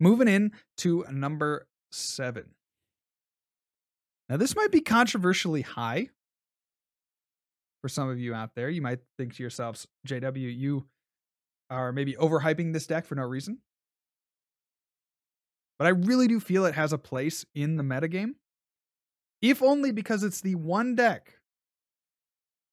Moving 0.00 0.28
in 0.28 0.52
to 0.78 1.04
number 1.10 1.68
seven. 1.92 2.46
Now, 4.28 4.36
this 4.36 4.56
might 4.56 4.72
be 4.72 4.80
controversially 4.80 5.62
high 5.62 6.08
for 7.82 7.88
some 7.88 8.08
of 8.08 8.18
you 8.18 8.34
out 8.34 8.50
there. 8.56 8.68
You 8.68 8.82
might 8.82 9.00
think 9.16 9.36
to 9.36 9.42
yourselves, 9.42 9.86
JW, 10.06 10.56
you 10.56 10.86
are 11.70 11.92
maybe 11.92 12.14
overhyping 12.14 12.72
this 12.72 12.86
deck 12.86 13.06
for 13.06 13.14
no 13.14 13.22
reason. 13.22 13.58
But 15.78 15.86
I 15.86 15.90
really 15.90 16.28
do 16.28 16.40
feel 16.40 16.64
it 16.64 16.74
has 16.74 16.92
a 16.92 16.98
place 16.98 17.44
in 17.54 17.76
the 17.76 17.82
metagame. 17.82 18.34
If 19.42 19.62
only 19.62 19.92
because 19.92 20.22
it's 20.22 20.40
the 20.40 20.54
one 20.54 20.94
deck 20.94 21.34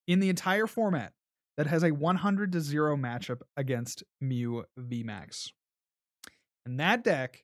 in 0.07 0.19
the 0.19 0.29
entire 0.29 0.67
format 0.67 1.13
that 1.57 1.67
has 1.67 1.83
a 1.83 1.91
100 1.91 2.51
to 2.53 2.61
0 2.61 2.97
matchup 2.97 3.41
against 3.57 4.03
Mew 4.21 4.65
VMAX. 4.79 5.49
And 6.65 6.79
that 6.79 7.03
deck 7.03 7.43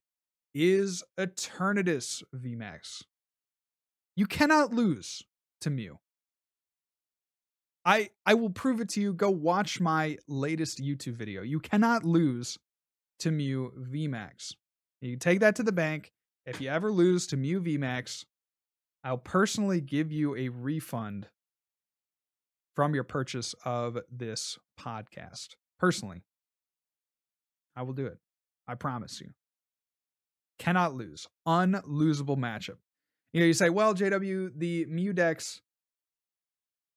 is 0.53 1.03
Eternatus 1.19 2.23
VMAX. 2.35 3.03
You 4.15 4.25
cannot 4.25 4.73
lose 4.73 5.23
to 5.61 5.69
Mew. 5.69 5.99
I 7.85 8.09
I 8.25 8.33
will 8.33 8.49
prove 8.49 8.81
it 8.81 8.89
to 8.89 9.01
you. 9.01 9.13
Go 9.13 9.29
watch 9.29 9.79
my 9.79 10.17
latest 10.27 10.81
YouTube 10.81 11.15
video. 11.15 11.41
You 11.41 11.59
cannot 11.59 12.03
lose 12.03 12.57
to 13.19 13.31
Mew 13.31 13.73
VMAX. 13.77 14.53
You 15.01 15.15
take 15.17 15.39
that 15.39 15.55
to 15.55 15.63
the 15.63 15.71
bank. 15.71 16.11
If 16.45 16.59
you 16.59 16.69
ever 16.69 16.91
lose 16.91 17.27
to 17.27 17.37
Mew 17.37 17.61
VMAX, 17.61 18.25
I'll 19.03 19.17
personally 19.17 19.81
give 19.81 20.11
you 20.11 20.35
a 20.35 20.49
refund 20.49 21.27
from 22.75 22.93
your 22.93 23.03
purchase 23.03 23.55
of 23.63 23.97
this 24.11 24.57
podcast. 24.79 25.55
Personally, 25.79 26.23
I 27.75 27.83
will 27.83 27.93
do 27.93 28.05
it. 28.07 28.17
I 28.67 28.75
promise 28.75 29.21
you. 29.21 29.29
Cannot 30.57 30.95
lose. 30.95 31.27
Unlosable 31.47 32.37
matchup. 32.37 32.77
You 33.31 33.39
know, 33.39 33.45
you 33.45 33.53
say, 33.53 33.69
well, 33.69 33.93
JW, 33.93 34.51
the 34.55 34.85
Mew 34.85 35.13
decks, 35.13 35.61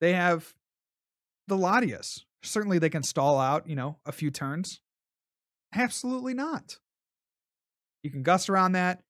they 0.00 0.14
have 0.14 0.54
the 1.46 1.56
Latias. 1.56 2.22
Certainly 2.42 2.80
they 2.80 2.90
can 2.90 3.04
stall 3.04 3.38
out, 3.38 3.68
you 3.68 3.76
know, 3.76 3.98
a 4.04 4.12
few 4.12 4.30
turns. 4.30 4.80
Absolutely 5.74 6.34
not. 6.34 6.78
You 8.02 8.10
can 8.10 8.22
gust 8.22 8.50
around 8.50 8.72
that. 8.72 9.00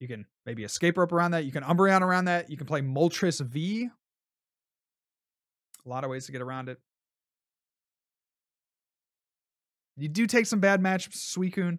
You 0.00 0.08
can 0.08 0.26
maybe 0.46 0.64
escape 0.64 0.96
rope 0.96 1.12
around 1.12 1.32
that. 1.32 1.44
You 1.44 1.52
can 1.52 1.62
Umbreon 1.62 2.00
around 2.00 2.24
that. 2.26 2.50
You 2.50 2.56
can 2.56 2.66
play 2.66 2.80
Moltres 2.80 3.40
V. 3.40 3.88
A 5.84 5.88
lot 5.88 6.04
of 6.04 6.10
ways 6.10 6.26
to 6.26 6.32
get 6.32 6.40
around 6.40 6.68
it. 6.68 6.78
You 9.96 10.08
do 10.08 10.26
take 10.26 10.46
some 10.46 10.60
bad 10.60 10.80
matchups, 10.80 11.16
Suicune 11.16 11.78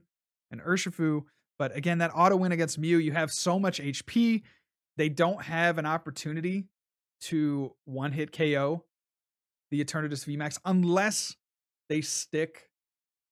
and 0.51 0.61
Urshifu, 0.61 1.23
but 1.57 1.75
again, 1.75 1.99
that 1.99 2.11
auto 2.13 2.35
win 2.35 2.51
against 2.51 2.77
Mew, 2.77 2.97
you 2.97 3.11
have 3.11 3.31
so 3.31 3.59
much 3.59 3.79
HP. 3.79 4.43
They 4.97 5.09
don't 5.09 5.41
have 5.43 5.77
an 5.77 5.85
opportunity 5.85 6.67
to 7.21 7.75
one 7.85 8.11
hit 8.11 8.31
KO 8.31 8.83
the 9.71 9.83
Eternatus 9.83 10.25
VMAX 10.25 10.59
unless 10.65 11.35
they 11.89 12.01
stick 12.01 12.69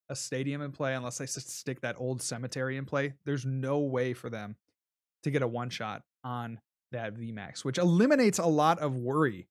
a 0.10 0.16
stadium 0.16 0.62
in 0.62 0.72
play, 0.72 0.96
unless 0.96 1.18
they 1.18 1.26
stick 1.26 1.82
that 1.82 1.96
old 2.00 2.22
cemetery 2.22 2.78
in 2.78 2.86
play. 2.86 3.14
There's 3.26 3.46
no 3.46 3.80
way 3.80 4.14
for 4.14 4.30
them 4.30 4.56
to 5.24 5.32
get 5.32 5.42
a 5.42 5.48
one 5.48 5.70
shot 5.70 6.04
on 6.24 6.60
that 6.92 7.16
VMAX, 7.16 7.64
which 7.64 7.78
eliminates 7.78 8.40
a 8.40 8.46
lot 8.46 8.80
of 8.80 8.96
worry 8.96 9.48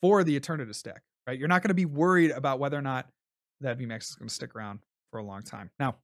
for 0.00 0.22
the 0.22 0.38
Eternatus 0.38 0.82
deck, 0.82 1.02
right? 1.26 1.38
You're 1.38 1.48
not 1.48 1.62
going 1.62 1.70
to 1.70 1.74
be 1.74 1.86
worried 1.86 2.30
about 2.30 2.60
whether 2.60 2.78
or 2.78 2.82
not 2.82 3.08
that 3.60 3.78
VMAX 3.78 4.10
is 4.10 4.14
going 4.14 4.28
to 4.28 4.34
stick 4.34 4.54
around 4.54 4.80
for 5.10 5.18
a 5.18 5.24
long 5.24 5.42
time. 5.42 5.70
Now, 5.80 5.96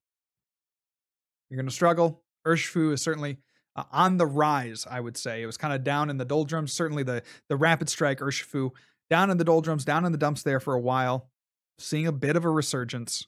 you're 1.49 1.57
going 1.57 1.69
to 1.69 1.75
struggle. 1.75 2.23
Urshifu 2.47 2.93
is 2.93 3.03
certainly 3.03 3.39
uh, 3.77 3.85
on 3.93 4.17
the 4.17 4.27
rise, 4.27 4.87
I 4.91 5.01
would 5.01 5.17
say. 5.17 5.43
It 5.43 5.47
was 5.47 5.57
kind 5.57 5.73
of 5.73 5.85
down 5.85 6.11
in 6.11 6.17
the 6.17 6.25
doldrums. 6.25 6.73
Certainly 6.73 7.05
the 7.05 7.23
the 7.49 7.57
rapid 7.57 7.89
strike 7.89 8.19
Urshifu 8.19 8.71
down 9.11 9.31
in 9.31 9.37
the 9.37 9.45
doldrums, 9.45 9.85
down 9.85 10.05
in 10.05 10.13
the 10.13 10.19
dumps 10.19 10.43
there 10.43 10.61
for 10.61 10.75
a 10.75 10.81
while, 10.81 11.29
seeing 11.79 12.07
a 12.07 12.13
bit 12.13 12.37
of 12.37 12.45
a 12.45 12.51
resurgence. 12.51 13.27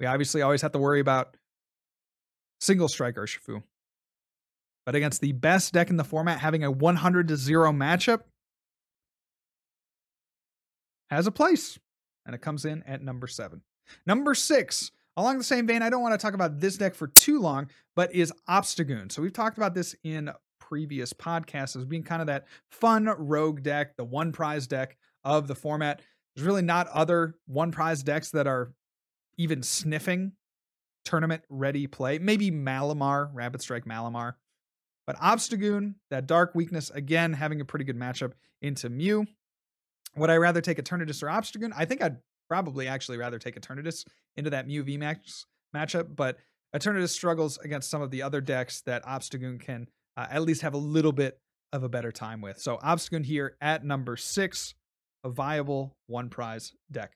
We 0.00 0.06
obviously 0.06 0.42
always 0.42 0.62
have 0.62 0.72
to 0.72 0.78
worry 0.78 1.00
about 1.00 1.36
single 2.60 2.88
striker 2.88 3.22
Urshifu. 3.22 3.62
But 4.86 4.94
against 4.94 5.20
the 5.20 5.32
best 5.32 5.74
deck 5.74 5.90
in 5.90 5.96
the 5.96 6.04
format, 6.04 6.40
having 6.40 6.64
a 6.64 6.70
100 6.70 7.28
to 7.28 7.36
0 7.36 7.72
matchup 7.72 8.20
has 11.10 11.26
a 11.26 11.32
place, 11.32 11.78
and 12.24 12.34
it 12.34 12.40
comes 12.40 12.64
in 12.64 12.82
at 12.84 13.02
number 13.02 13.26
seven. 13.26 13.62
Number 14.06 14.34
six, 14.34 14.90
along 15.16 15.38
the 15.38 15.44
same 15.44 15.66
vein, 15.66 15.82
I 15.82 15.90
don't 15.90 16.02
want 16.02 16.18
to 16.18 16.24
talk 16.24 16.34
about 16.34 16.60
this 16.60 16.76
deck 16.76 16.94
for 16.94 17.06
too 17.06 17.40
long, 17.40 17.68
but 17.96 18.14
is 18.14 18.32
Obstagoon. 18.48 19.10
So 19.10 19.22
we've 19.22 19.32
talked 19.32 19.58
about 19.58 19.74
this 19.74 19.94
in 20.04 20.30
previous 20.58 21.12
podcasts 21.12 21.76
as 21.76 21.84
being 21.84 22.02
kind 22.02 22.20
of 22.20 22.26
that 22.26 22.46
fun 22.70 23.06
rogue 23.18 23.62
deck, 23.62 23.96
the 23.96 24.04
one 24.04 24.32
prize 24.32 24.66
deck 24.66 24.96
of 25.24 25.48
the 25.48 25.54
format. 25.54 26.02
There's 26.34 26.46
really 26.46 26.62
not 26.62 26.88
other 26.88 27.34
one 27.46 27.72
prize 27.72 28.02
decks 28.02 28.30
that 28.30 28.46
are 28.46 28.72
even 29.36 29.62
sniffing 29.62 30.32
tournament 31.04 31.42
ready 31.48 31.86
play. 31.86 32.18
Maybe 32.18 32.50
Malamar, 32.50 33.30
Rapid 33.32 33.62
Strike 33.62 33.84
Malamar. 33.84 34.34
But 35.06 35.16
Obstagoon, 35.16 35.94
that 36.10 36.26
dark 36.26 36.54
weakness, 36.54 36.90
again, 36.90 37.32
having 37.32 37.60
a 37.60 37.64
pretty 37.64 37.84
good 37.84 37.96
matchup 37.96 38.32
into 38.60 38.90
Mew. 38.90 39.26
Would 40.16 40.30
I 40.30 40.36
rather 40.36 40.60
take 40.60 40.78
Eternatus 40.78 41.22
or 41.22 41.26
Obstagoon? 41.26 41.72
I 41.76 41.86
think 41.86 42.02
I'd 42.02 42.18
probably 42.48 42.88
actually 42.88 43.18
rather 43.18 43.38
take 43.38 43.58
Eternatus 43.58 44.04
into 44.36 44.50
that 44.50 44.66
Mew 44.66 44.84
VMAX 44.84 45.44
matchup, 45.74 46.14
but 46.14 46.36
Eternatus 46.74 47.08
struggles 47.10 47.58
against 47.58 47.90
some 47.90 48.02
of 48.02 48.10
the 48.10 48.22
other 48.22 48.40
decks 48.40 48.82
that 48.82 49.04
Obstagoon 49.04 49.60
can 49.60 49.88
uh, 50.16 50.26
at 50.30 50.42
least 50.42 50.62
have 50.62 50.74
a 50.74 50.78
little 50.78 51.12
bit 51.12 51.40
of 51.72 51.82
a 51.82 51.88
better 51.88 52.12
time 52.12 52.40
with. 52.40 52.58
So 52.58 52.76
Obstagoon 52.78 53.24
here 53.24 53.56
at 53.60 53.84
number 53.84 54.16
six, 54.16 54.74
a 55.24 55.30
viable 55.30 55.96
one 56.06 56.30
prize 56.30 56.72
deck. 56.90 57.12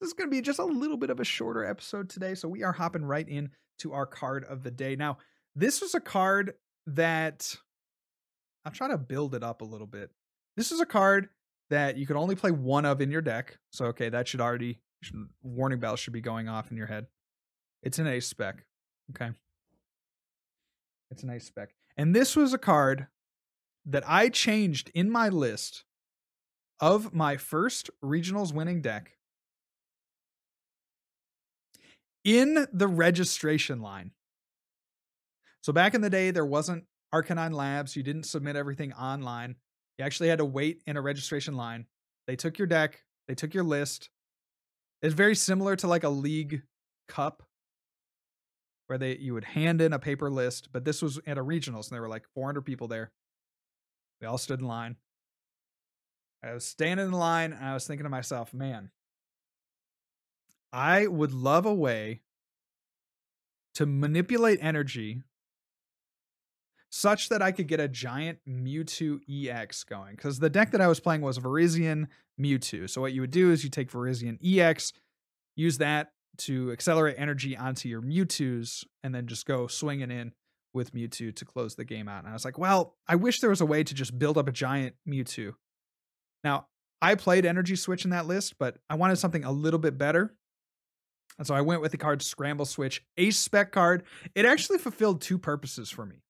This 0.00 0.08
is 0.08 0.12
going 0.14 0.28
to 0.28 0.36
be 0.36 0.42
just 0.42 0.58
a 0.58 0.64
little 0.64 0.96
bit 0.98 1.10
of 1.10 1.20
a 1.20 1.24
shorter 1.24 1.64
episode 1.64 2.10
today, 2.10 2.34
so 2.34 2.48
we 2.48 2.62
are 2.62 2.72
hopping 2.72 3.04
right 3.04 3.28
in 3.28 3.50
to 3.78 3.92
our 3.92 4.06
card 4.06 4.44
of 4.44 4.62
the 4.62 4.70
day. 4.70 4.96
Now, 4.96 5.18
this 5.56 5.80
was 5.80 5.94
a 5.94 6.00
card 6.00 6.54
that 6.86 7.56
I'm 8.64 8.72
trying 8.72 8.90
to 8.90 8.98
build 8.98 9.34
it 9.34 9.42
up 9.42 9.62
a 9.62 9.64
little 9.64 9.86
bit. 9.86 10.10
This 10.56 10.72
is 10.72 10.80
a 10.80 10.86
card 10.86 11.28
that 11.70 11.96
you 11.96 12.06
can 12.06 12.16
only 12.16 12.34
play 12.34 12.50
one 12.50 12.84
of 12.84 13.00
in 13.00 13.10
your 13.10 13.22
deck. 13.22 13.58
So 13.70 13.86
okay, 13.86 14.08
that 14.10 14.28
should 14.28 14.40
already 14.40 14.80
should, 15.02 15.28
warning 15.42 15.80
bells 15.80 16.00
should 16.00 16.12
be 16.12 16.20
going 16.20 16.48
off 16.48 16.70
in 16.70 16.76
your 16.76 16.86
head. 16.86 17.06
It's 17.82 17.98
an 17.98 18.06
ace 18.06 18.26
spec. 18.26 18.64
Okay. 19.10 19.30
It's 21.10 21.22
an 21.22 21.30
ace 21.30 21.46
spec. 21.46 21.70
And 21.96 22.14
this 22.14 22.36
was 22.36 22.52
a 22.52 22.58
card 22.58 23.06
that 23.86 24.04
I 24.06 24.28
changed 24.28 24.90
in 24.94 25.10
my 25.10 25.28
list 25.28 25.84
of 26.80 27.14
my 27.14 27.36
first 27.36 27.90
regionals 28.02 28.52
winning 28.52 28.82
deck 28.82 29.12
in 32.24 32.66
the 32.72 32.88
registration 32.88 33.80
line. 33.80 34.10
So 35.60 35.72
back 35.72 35.94
in 35.94 36.00
the 36.00 36.10
day, 36.10 36.30
there 36.30 36.46
wasn't 36.46 36.84
RK9 37.14 37.54
Labs. 37.54 37.96
You 37.96 38.02
didn't 38.02 38.24
submit 38.24 38.56
everything 38.56 38.92
online. 38.94 39.56
You 39.98 40.04
actually 40.04 40.28
had 40.28 40.38
to 40.38 40.44
wait 40.44 40.82
in 40.86 40.96
a 40.96 41.02
registration 41.02 41.54
line. 41.54 41.86
They 42.26 42.36
took 42.36 42.58
your 42.58 42.66
deck, 42.66 43.02
they 43.28 43.34
took 43.34 43.54
your 43.54 43.64
list. 43.64 44.10
It's 45.02 45.14
very 45.14 45.34
similar 45.34 45.76
to 45.76 45.86
like 45.86 46.04
a 46.04 46.08
league 46.08 46.62
cup 47.08 47.42
where 48.86 48.98
they 48.98 49.16
you 49.16 49.34
would 49.34 49.44
hand 49.44 49.80
in 49.80 49.92
a 49.92 49.98
paper 49.98 50.30
list, 50.30 50.70
but 50.72 50.84
this 50.84 51.02
was 51.02 51.20
at 51.26 51.38
a 51.38 51.44
regionals 51.44 51.88
and 51.88 51.94
there 51.94 52.00
were 52.00 52.08
like 52.08 52.24
400 52.34 52.62
people 52.62 52.88
there. 52.88 53.12
We 54.20 54.26
all 54.26 54.38
stood 54.38 54.60
in 54.60 54.66
line. 54.66 54.96
I 56.42 56.52
was 56.52 56.64
standing 56.64 57.06
in 57.06 57.12
line 57.12 57.52
and 57.52 57.64
I 57.64 57.74
was 57.74 57.86
thinking 57.86 58.04
to 58.04 58.10
myself, 58.10 58.52
man, 58.52 58.90
I 60.72 61.06
would 61.06 61.32
love 61.32 61.66
a 61.66 61.74
way 61.74 62.20
to 63.74 63.86
manipulate 63.86 64.58
energy 64.60 65.22
such 66.90 67.28
that 67.28 67.42
I 67.42 67.50
could 67.50 67.66
get 67.66 67.80
a 67.80 67.88
giant 67.88 68.38
Mewtwo 68.48 69.20
EX 69.28 69.82
going. 69.84 70.14
Because 70.14 70.38
the 70.38 70.50
deck 70.50 70.70
that 70.70 70.80
I 70.80 70.86
was 70.86 71.00
playing 71.00 71.22
was 71.22 71.38
Virizion 71.38 72.06
Mewtwo. 72.40 72.88
So 72.88 73.00
what 73.00 73.12
you 73.12 73.20
would 73.20 73.32
do 73.32 73.50
is 73.50 73.64
you 73.64 73.70
take 73.70 73.90
Virizion 73.90 74.38
EX, 74.44 74.92
use 75.56 75.78
that 75.78 76.12
to 76.38 76.70
accelerate 76.70 77.16
energy 77.18 77.56
onto 77.56 77.88
your 77.88 78.00
Mewtwo's, 78.02 78.84
and 79.02 79.14
then 79.14 79.26
just 79.26 79.46
go 79.46 79.66
swinging 79.66 80.10
in 80.10 80.32
with 80.74 80.92
Mewtwo 80.92 81.34
to 81.34 81.44
close 81.44 81.76
the 81.76 81.84
game 81.84 82.08
out. 82.08 82.20
And 82.20 82.28
I 82.28 82.32
was 82.32 82.44
like, 82.44 82.58
well, 82.58 82.96
I 83.08 83.16
wish 83.16 83.40
there 83.40 83.50
was 83.50 83.60
a 83.60 83.66
way 83.66 83.84
to 83.84 83.94
just 83.94 84.18
build 84.18 84.36
up 84.36 84.48
a 84.48 84.52
giant 84.52 84.96
Mewtwo. 85.08 85.54
Now, 86.42 86.66
I 87.00 87.14
played 87.14 87.46
Energy 87.46 87.76
Switch 87.76 88.04
in 88.04 88.10
that 88.10 88.26
list, 88.26 88.58
but 88.58 88.78
I 88.90 88.94
wanted 88.96 89.16
something 89.16 89.44
a 89.44 89.52
little 89.52 89.78
bit 89.78 89.96
better. 89.96 90.34
And 91.38 91.46
so 91.46 91.54
I 91.54 91.60
went 91.62 91.80
with 91.80 91.92
the 91.92 91.98
card 91.98 92.22
Scramble 92.22 92.64
Switch, 92.64 93.04
Ace 93.16 93.38
Spec 93.38 93.72
card. 93.72 94.04
It 94.34 94.44
actually 94.44 94.78
fulfilled 94.78 95.20
two 95.20 95.38
purposes 95.38 95.90
for 95.90 96.06
me. 96.06 96.22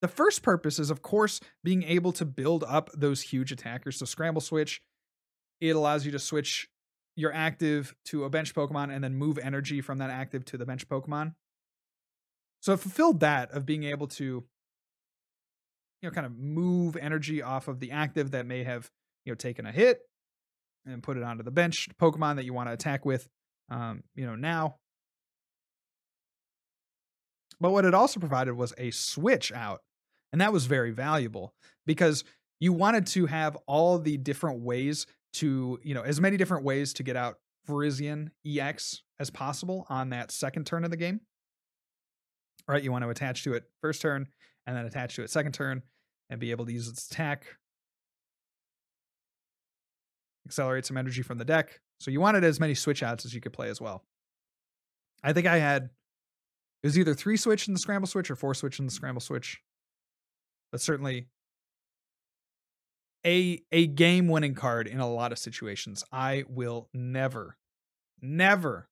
The 0.00 0.08
first 0.08 0.42
purpose 0.42 0.78
is, 0.78 0.90
of 0.90 1.02
course, 1.02 1.40
being 1.64 1.82
able 1.82 2.12
to 2.12 2.24
build 2.24 2.64
up 2.66 2.90
those 2.94 3.22
huge 3.22 3.52
attackers. 3.52 3.98
So, 3.98 4.04
Scramble 4.04 4.40
Switch, 4.40 4.80
it 5.60 5.74
allows 5.74 6.06
you 6.06 6.12
to 6.12 6.18
switch 6.18 6.68
your 7.16 7.32
active 7.32 7.94
to 8.06 8.24
a 8.24 8.30
bench 8.30 8.54
Pokemon 8.54 8.94
and 8.94 9.02
then 9.02 9.14
move 9.14 9.38
energy 9.38 9.80
from 9.80 9.98
that 9.98 10.10
active 10.10 10.44
to 10.46 10.56
the 10.56 10.66
bench 10.66 10.88
Pokemon. 10.88 11.34
So, 12.62 12.72
it 12.72 12.80
fulfilled 12.80 13.20
that 13.20 13.50
of 13.50 13.66
being 13.66 13.84
able 13.84 14.06
to, 14.06 14.24
you 14.24 14.44
know, 16.02 16.10
kind 16.10 16.26
of 16.26 16.38
move 16.38 16.96
energy 16.96 17.42
off 17.42 17.68
of 17.68 17.80
the 17.80 17.90
active 17.90 18.30
that 18.30 18.46
may 18.46 18.64
have, 18.64 18.90
you 19.24 19.32
know, 19.32 19.36
taken 19.36 19.66
a 19.66 19.72
hit 19.72 20.00
and 20.86 21.02
put 21.02 21.16
it 21.16 21.22
onto 21.22 21.42
the 21.42 21.50
bench 21.50 21.88
Pokemon 22.00 22.36
that 22.36 22.44
you 22.44 22.54
want 22.54 22.68
to 22.68 22.72
attack 22.72 23.04
with, 23.04 23.28
um, 23.68 24.02
you 24.14 24.26
know, 24.26 24.36
now. 24.36 24.76
But 27.60 27.70
what 27.70 27.84
it 27.84 27.94
also 27.94 28.18
provided 28.18 28.54
was 28.54 28.72
a 28.78 28.90
switch 28.90 29.52
out. 29.52 29.80
And 30.32 30.40
that 30.40 30.52
was 30.52 30.66
very 30.66 30.90
valuable 30.90 31.54
because 31.86 32.24
you 32.58 32.72
wanted 32.72 33.06
to 33.08 33.26
have 33.26 33.56
all 33.66 33.98
the 33.98 34.16
different 34.16 34.60
ways 34.60 35.06
to, 35.34 35.78
you 35.82 35.94
know, 35.94 36.02
as 36.02 36.20
many 36.20 36.36
different 36.36 36.64
ways 36.64 36.92
to 36.94 37.02
get 37.02 37.16
out 37.16 37.38
Virizion 37.68 38.30
EX 38.46 39.02
as 39.20 39.30
possible 39.30 39.86
on 39.88 40.10
that 40.10 40.30
second 40.30 40.66
turn 40.66 40.84
of 40.84 40.90
the 40.90 40.96
game. 40.96 41.20
Right? 42.68 42.82
You 42.82 42.92
want 42.92 43.04
to 43.04 43.10
attach 43.10 43.44
to 43.44 43.54
it 43.54 43.64
first 43.80 44.00
turn 44.00 44.28
and 44.66 44.76
then 44.76 44.86
attach 44.86 45.16
to 45.16 45.22
it 45.22 45.30
second 45.30 45.52
turn 45.52 45.82
and 46.30 46.40
be 46.40 46.50
able 46.50 46.66
to 46.66 46.72
use 46.72 46.88
its 46.88 47.10
attack. 47.10 47.46
Accelerate 50.46 50.86
some 50.86 50.96
energy 50.96 51.22
from 51.22 51.38
the 51.38 51.44
deck. 51.44 51.80
So 52.00 52.10
you 52.10 52.20
wanted 52.20 52.44
as 52.44 52.58
many 52.58 52.74
switch 52.74 53.02
outs 53.02 53.24
as 53.24 53.34
you 53.34 53.40
could 53.40 53.52
play 53.52 53.68
as 53.68 53.80
well. 53.80 54.04
I 55.22 55.32
think 55.32 55.46
I 55.46 55.58
had 55.58 55.90
it 56.82 56.86
was 56.86 56.98
either 56.98 57.14
three 57.14 57.36
switch 57.36 57.68
in 57.68 57.74
the 57.74 57.80
scramble 57.80 58.08
switch 58.08 58.30
or 58.30 58.34
four 58.34 58.54
switch 58.54 58.80
in 58.80 58.86
the 58.86 58.90
scramble 58.90 59.20
switch. 59.20 59.60
But 60.72 60.80
certainly 60.80 61.28
a 63.24 63.62
a 63.70 63.86
game 63.86 64.28
winning 64.28 64.54
card 64.54 64.86
in 64.88 64.98
a 64.98 65.08
lot 65.08 65.32
of 65.32 65.38
situations. 65.38 66.04
I 66.10 66.44
will 66.48 66.88
never, 66.92 67.56
never 68.20 68.88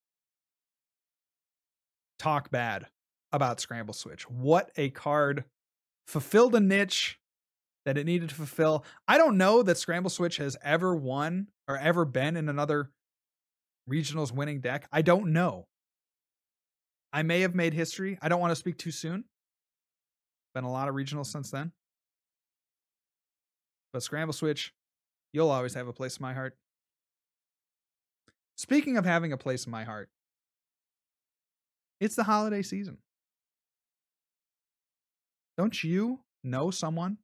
talk 2.19 2.51
bad 2.51 2.87
about 3.33 3.61
Scramble 3.61 3.95
Switch. 3.95 4.29
What 4.29 4.71
a 4.77 4.91
card 4.91 5.45
fulfilled 6.07 6.55
a 6.55 6.61
niche 6.61 7.19
that 7.85 7.97
it 7.97 8.05
needed 8.05 8.29
to 8.29 8.35
fulfill. 8.35 8.85
I 9.09 9.19
don't 9.19 9.39
know 9.39 9.63
that 9.63 9.79
Scramble 9.79 10.11
Switch 10.11 10.37
has 10.37 10.57
ever 10.63 10.95
won 10.95 11.49
or 11.69 11.79
ever 11.79 12.05
been 12.05 12.37
in 12.37 12.49
another 12.49 12.91
regionals 13.91 14.33
winning 14.33 14.61
deck. 14.61 14.87
I 14.93 15.03
don't 15.03 15.33
know. 15.33 15.67
I 17.13 17.23
may 17.23 17.41
have 17.41 17.55
made 17.55 17.75
history. 17.75 18.19
I 18.23 18.29
don't 18.29 18.41
want 18.41 18.53
to 18.53 18.57
speak 18.57 18.79
too 18.79 18.91
soon. 18.91 19.25
Been 20.55 20.65
a 20.65 20.71
lot 20.71 20.89
of 20.89 20.95
regionals 20.95 21.27
since 21.27 21.51
then. 21.51 21.73
But 23.93 24.03
Scramble 24.03 24.33
Switch, 24.33 24.73
you'll 25.33 25.51
always 25.51 25.75
have 25.75 25.89
a 25.89 25.93
place 25.93 26.19
in 26.19 26.23
my 26.23 26.35
heart. 26.35 26.57
Speaking 28.57 28.97
of 28.97 29.05
having 29.05 29.33
a 29.33 29.37
place 29.37 29.65
in 29.65 29.73
my 29.73 29.85
heart, 29.85 30.11
it's 32.01 32.15
the 32.15 32.25
holiday 32.25 32.63
season. 32.63 32.99
Don't 35.61 35.85
you 35.85 36.21
know 36.43 36.71
someone? 36.71 37.19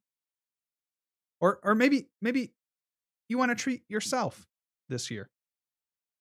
Or 1.41 1.59
or 1.63 1.73
maybe 1.73 2.05
maybe 2.21 2.53
you 3.29 3.39
want 3.39 3.49
to 3.49 3.55
treat 3.55 3.81
yourself 3.89 4.45
this 4.89 5.09
year 5.09 5.31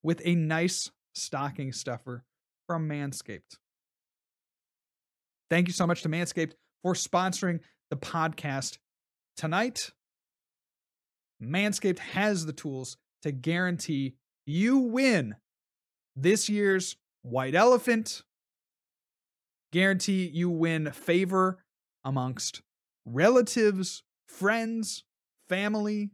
with 0.03 0.23
a 0.25 0.35
nice 0.35 0.91
stocking 1.15 1.73
stuffer 1.73 2.25
from 2.67 2.89
Manscaped. 2.89 3.59
Thank 5.51 5.69
you 5.69 5.75
so 5.75 5.87
much 5.87 6.01
to 6.05 6.09
Manscaped 6.09 6.53
for 6.83 6.95
sponsoring 6.95 7.61
the 7.91 7.99
podcast 7.99 8.79
tonight. 9.37 9.91
Manscaped 11.43 11.99
has 11.99 12.47
the 12.47 12.55
tools 12.55 12.97
to 13.25 13.31
guarantee 13.31 14.15
you 14.47 14.79
win 14.79 15.37
this 16.17 16.49
year's 16.49 16.97
White 17.21 17.55
Elephant. 17.55 18.23
Guarantee 19.71 20.31
you 20.33 20.49
win 20.49 20.91
favor 20.93 21.59
amongst 22.07 22.63
relatives, 23.05 24.05
friends, 24.27 25.05
family. 25.49 26.13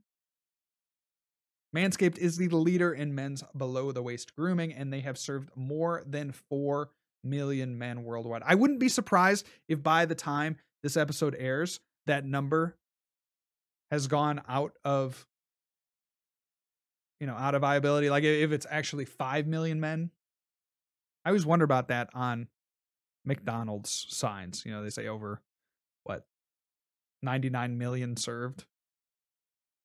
Manscaped 1.76 2.18
is 2.18 2.36
the 2.36 2.48
leader 2.48 2.92
in 2.92 3.14
men's 3.14 3.44
below 3.56 3.92
the 3.92 4.02
waist 4.02 4.34
grooming, 4.34 4.72
and 4.72 4.92
they 4.92 5.00
have 5.00 5.16
served 5.16 5.50
more 5.54 6.02
than 6.06 6.32
4 6.32 6.90
million 7.22 7.78
men 7.78 8.02
worldwide. 8.04 8.42
I 8.44 8.56
wouldn't 8.56 8.80
be 8.80 8.88
surprised 8.88 9.46
if 9.68 9.82
by 9.82 10.06
the 10.06 10.14
time 10.14 10.56
this 10.82 10.96
episode 10.96 11.36
airs, 11.38 11.80
that 12.06 12.24
number 12.24 12.76
has 13.90 14.06
gone 14.06 14.42
out 14.48 14.72
of 14.84 15.26
you 17.20 17.26
know 17.26 17.34
out 17.34 17.54
of 17.54 17.60
viability 17.60 18.10
like 18.10 18.24
if 18.24 18.50
it's 18.50 18.66
actually 18.68 19.04
5 19.04 19.46
million 19.46 19.78
men 19.78 20.10
i 21.24 21.28
always 21.28 21.46
wonder 21.46 21.64
about 21.64 21.88
that 21.88 22.08
on 22.14 22.48
mcdonald's 23.24 24.06
signs 24.08 24.64
you 24.66 24.72
know 24.72 24.82
they 24.82 24.90
say 24.90 25.06
over 25.06 25.40
99 27.22 27.78
million 27.78 28.16
served 28.16 28.64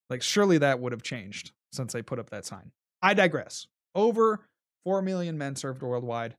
like 0.10 0.22
surely 0.22 0.58
that 0.58 0.80
would 0.80 0.92
have 0.92 1.04
changed 1.04 1.52
since 1.72 1.94
they 1.94 2.02
put 2.02 2.20
up 2.20 2.30
that 2.30 2.46
sign 2.46 2.72
i 3.02 3.14
digress 3.14 3.68
over 3.96 4.42
4 4.86 5.02
million 5.02 5.38
men 5.38 5.56
served 5.56 5.82
worldwide 5.82 6.36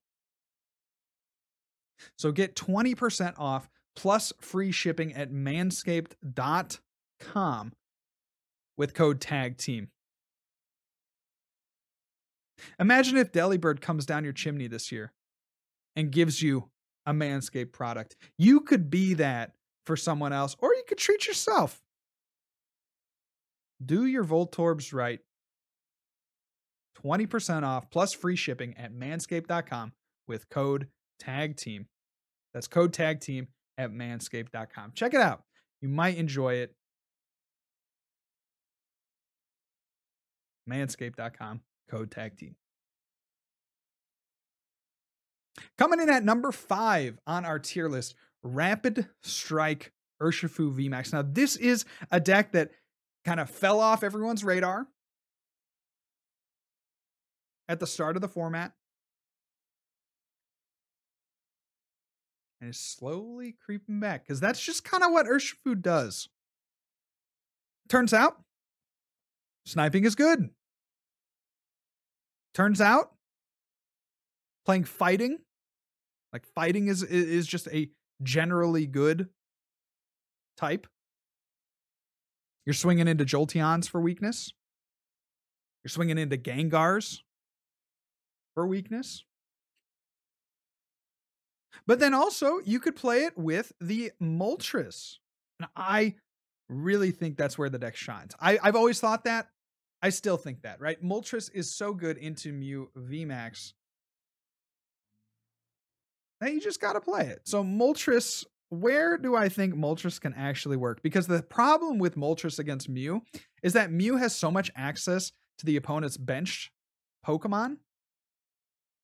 so 2.16 2.30
get 2.30 2.54
20% 2.54 3.34
off 3.38 3.68
plus 3.96 4.32
free 4.40 4.70
shipping 4.70 5.12
at 5.14 5.32
manscaped.com 5.32 6.78
com 7.18 7.72
with 8.76 8.94
code 8.94 9.20
tag 9.20 9.58
team. 9.58 9.88
Imagine 12.78 13.16
if 13.16 13.32
Delibird 13.32 13.80
comes 13.80 14.04
down 14.04 14.24
your 14.24 14.32
chimney 14.32 14.66
this 14.66 14.90
year 14.90 15.12
and 15.94 16.10
gives 16.10 16.42
you 16.42 16.70
a 17.06 17.12
Manscaped 17.12 17.72
product. 17.72 18.16
You 18.36 18.60
could 18.60 18.90
be 18.90 19.14
that 19.14 19.52
for 19.88 19.96
someone 19.96 20.34
else, 20.34 20.54
or 20.58 20.74
you 20.74 20.82
could 20.86 20.98
treat 20.98 21.26
yourself. 21.26 21.80
Do 23.84 24.04
your 24.04 24.22
Voltorbs 24.22 24.92
right. 24.92 25.20
20% 27.02 27.62
off 27.62 27.90
plus 27.90 28.12
free 28.12 28.36
shipping 28.36 28.76
at 28.76 28.92
manscaped.com 28.92 29.92
with 30.26 30.50
code 30.50 30.88
tag 31.18 31.56
team. 31.56 31.86
That's 32.52 32.68
code 32.68 32.92
tag 32.92 33.20
team 33.20 33.48
at 33.78 33.90
manscaped.com. 33.90 34.92
Check 34.94 35.14
it 35.14 35.22
out. 35.22 35.44
You 35.80 35.88
might 35.88 36.18
enjoy 36.18 36.54
it. 36.54 36.74
manscaped.com, 40.68 41.62
code 41.90 42.10
tag 42.10 42.36
team. 42.36 42.56
Coming 45.78 46.00
in 46.00 46.10
at 46.10 46.24
number 46.24 46.52
five 46.52 47.18
on 47.26 47.46
our 47.46 47.58
tier 47.58 47.88
list, 47.88 48.14
Rapid 48.54 49.06
Strike 49.22 49.92
Urshifu 50.22 50.74
VMAX. 50.74 51.12
Now, 51.12 51.22
this 51.22 51.56
is 51.56 51.84
a 52.10 52.20
deck 52.20 52.52
that 52.52 52.70
kind 53.24 53.40
of 53.40 53.50
fell 53.50 53.80
off 53.80 54.02
everyone's 54.02 54.44
radar 54.44 54.86
at 57.68 57.80
the 57.80 57.86
start 57.86 58.16
of 58.16 58.22
the 58.22 58.28
format. 58.28 58.72
And 62.60 62.70
is 62.70 62.80
slowly 62.80 63.54
creeping 63.64 64.00
back 64.00 64.24
because 64.24 64.40
that's 64.40 64.60
just 64.60 64.82
kind 64.82 65.04
of 65.04 65.12
what 65.12 65.26
Urshifu 65.26 65.80
does. 65.80 66.28
Turns 67.88 68.12
out, 68.12 68.42
sniping 69.64 70.04
is 70.04 70.16
good. 70.16 70.50
Turns 72.54 72.80
out, 72.80 73.12
playing 74.66 74.84
fighting, 74.84 75.38
like 76.32 76.44
fighting 76.44 76.88
is 76.88 77.04
is 77.04 77.46
just 77.46 77.68
a 77.68 77.88
generally 78.22 78.86
good 78.86 79.28
type. 80.56 80.86
You're 82.66 82.74
swinging 82.74 83.08
into 83.08 83.24
Jolteons 83.24 83.88
for 83.88 84.00
weakness. 84.00 84.52
You're 85.84 85.90
swinging 85.90 86.18
into 86.18 86.36
Gengars 86.36 87.20
for 88.54 88.66
weakness. 88.66 89.24
But 91.86 92.00
then 92.00 92.12
also, 92.12 92.58
you 92.64 92.80
could 92.80 92.96
play 92.96 93.24
it 93.24 93.38
with 93.38 93.72
the 93.80 94.12
Moltres. 94.20 95.16
And 95.58 95.68
I 95.76 96.16
really 96.68 97.10
think 97.10 97.36
that's 97.36 97.56
where 97.56 97.70
the 97.70 97.78
deck 97.78 97.96
shines. 97.96 98.34
I, 98.40 98.58
I've 98.62 98.76
always 98.76 99.00
thought 99.00 99.24
that. 99.24 99.48
I 100.02 100.10
still 100.10 100.36
think 100.36 100.62
that, 100.62 100.80
right? 100.80 101.02
Moltres 101.02 101.50
is 101.52 101.74
so 101.74 101.92
good 101.92 102.18
into 102.18 102.52
Mew 102.52 102.90
VMAX 102.96 103.72
that 106.40 106.52
you 106.52 106.60
just 106.60 106.80
got 106.80 106.94
to 106.94 107.00
play 107.00 107.26
it. 107.26 107.40
So, 107.44 107.62
Moltres, 107.62 108.44
where 108.70 109.16
do 109.18 109.34
I 109.34 109.48
think 109.48 109.74
Moltres 109.74 110.20
can 110.20 110.34
actually 110.34 110.76
work? 110.76 111.02
Because 111.02 111.26
the 111.26 111.42
problem 111.42 111.98
with 111.98 112.16
Moltres 112.16 112.58
against 112.58 112.88
Mew 112.88 113.22
is 113.62 113.72
that 113.72 113.90
Mew 113.90 114.16
has 114.16 114.36
so 114.36 114.50
much 114.50 114.70
access 114.76 115.32
to 115.58 115.66
the 115.66 115.76
opponent's 115.76 116.16
benched 116.16 116.70
Pokemon 117.26 117.78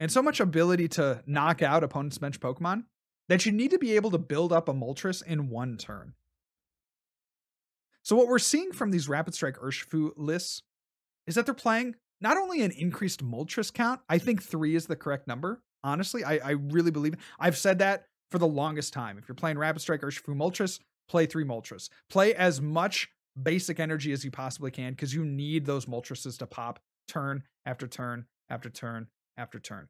and 0.01 0.11
so 0.11 0.23
much 0.23 0.41
ability 0.41 0.89
to 0.89 1.23
knock 1.27 1.63
out 1.63 1.85
opponent's 1.85 2.19
bench 2.19 2.41
Pokemon 2.41 2.85
that 3.29 3.47
you 3.47 3.53
need 3.53 3.71
to 3.71 3.79
be 3.79 3.97
able 3.97 4.11
to 4.11 4.19
build 4.19 4.53
up 4.53 4.69
a 4.69 4.75
Moltres 4.75 5.25
in 5.25 5.49
one 5.49 5.77
turn. 5.77 6.15
So, 8.03 8.15
what 8.17 8.29
we're 8.29 8.39
seeing 8.39 8.73
from 8.73 8.91
these 8.91 9.09
Rapid 9.09 9.35
Strike 9.35 9.57
Urshifu 9.57 10.11
lists 10.17 10.63
is 11.27 11.37
that 11.37 11.47
they're 11.47 11.55
playing 11.55 11.95
not 12.21 12.37
only 12.37 12.63
an 12.63 12.71
increased 12.71 13.25
Moltres 13.25 13.73
count, 13.73 14.01
I 14.09 14.19
think 14.19 14.43
three 14.43 14.77
is 14.77 14.87
the 14.87 14.97
correct 14.97 15.27
number. 15.27 15.63
Honestly, 15.85 16.25
I, 16.25 16.39
I 16.39 16.51
really 16.53 16.91
believe 16.91 17.13
it. 17.13 17.21
I've 17.39 17.57
said 17.57 17.79
that 17.79 18.07
for 18.31 18.39
the 18.39 18.49
longest 18.49 18.93
time. 18.93 19.19
If 19.19 19.29
you're 19.29 19.35
playing 19.37 19.59
Rapid 19.59 19.81
Strike 19.81 20.01
Urshifu 20.01 20.35
Moltres, 20.35 20.81
play 21.09 21.27
three 21.27 21.45
Moltres. 21.45 21.91
Play 22.09 22.35
as 22.35 22.61
much 22.61 23.09
basic 23.41 23.79
energy 23.79 24.13
as 24.13 24.25
you 24.25 24.31
possibly 24.31 24.71
can 24.71 24.93
because 24.93 25.15
you 25.15 25.25
need 25.25 25.67
those 25.67 25.87
Moltreses 25.87 26.39
to 26.39 26.47
pop 26.47 26.81
turn 27.07 27.45
after 27.67 27.87
turn 27.87 28.25
after 28.49 28.71
turn 28.71 29.09
after 29.37 29.61
turn. 29.61 29.89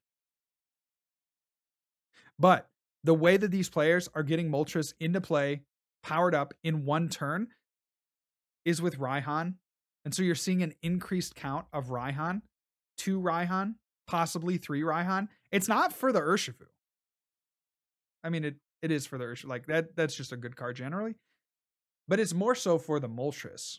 But 2.39 2.69
the 3.05 3.15
way 3.15 3.37
that 3.37 3.51
these 3.51 3.69
players 3.69 4.09
are 4.15 4.23
getting 4.23 4.51
Moltres 4.51 4.95
into 4.99 5.21
play, 5.21 5.63
powered 6.03 6.35
up 6.35 6.55
in 6.65 6.85
one 6.85 7.09
turn, 7.09 7.49
is 8.65 8.83
with 8.83 8.99
Raihan. 8.99 9.55
And 10.05 10.15
so 10.15 10.23
you're 10.23 10.35
seeing 10.35 10.63
an 10.63 10.75
increased 10.83 11.35
count 11.35 11.67
of 11.73 11.87
Raihan, 11.87 12.43
two 12.99 13.21
Raihan, 13.21 13.75
possibly 14.07 14.57
three 14.57 14.83
Raihan. 14.83 15.29
It's 15.51 15.69
not 15.69 15.93
for 15.93 16.13
the 16.13 16.21
Urshifu. 16.21 16.67
I 18.23 18.31
mean, 18.31 18.45
it 18.45 18.57
it 18.83 18.91
is 18.91 19.07
for 19.07 19.19
the 19.19 19.25
Urshifu. 19.25 19.49
Like 19.49 19.67
that, 19.67 19.97
that's 19.97 20.15
just 20.15 20.33
a 20.33 20.37
good 20.37 20.57
card 20.57 20.77
generally. 20.77 21.15
But 22.07 22.21
it's 22.21 22.35
more 22.35 22.55
so 22.55 22.79
for 22.79 23.01
the 23.01 23.09
Moltres. 23.09 23.79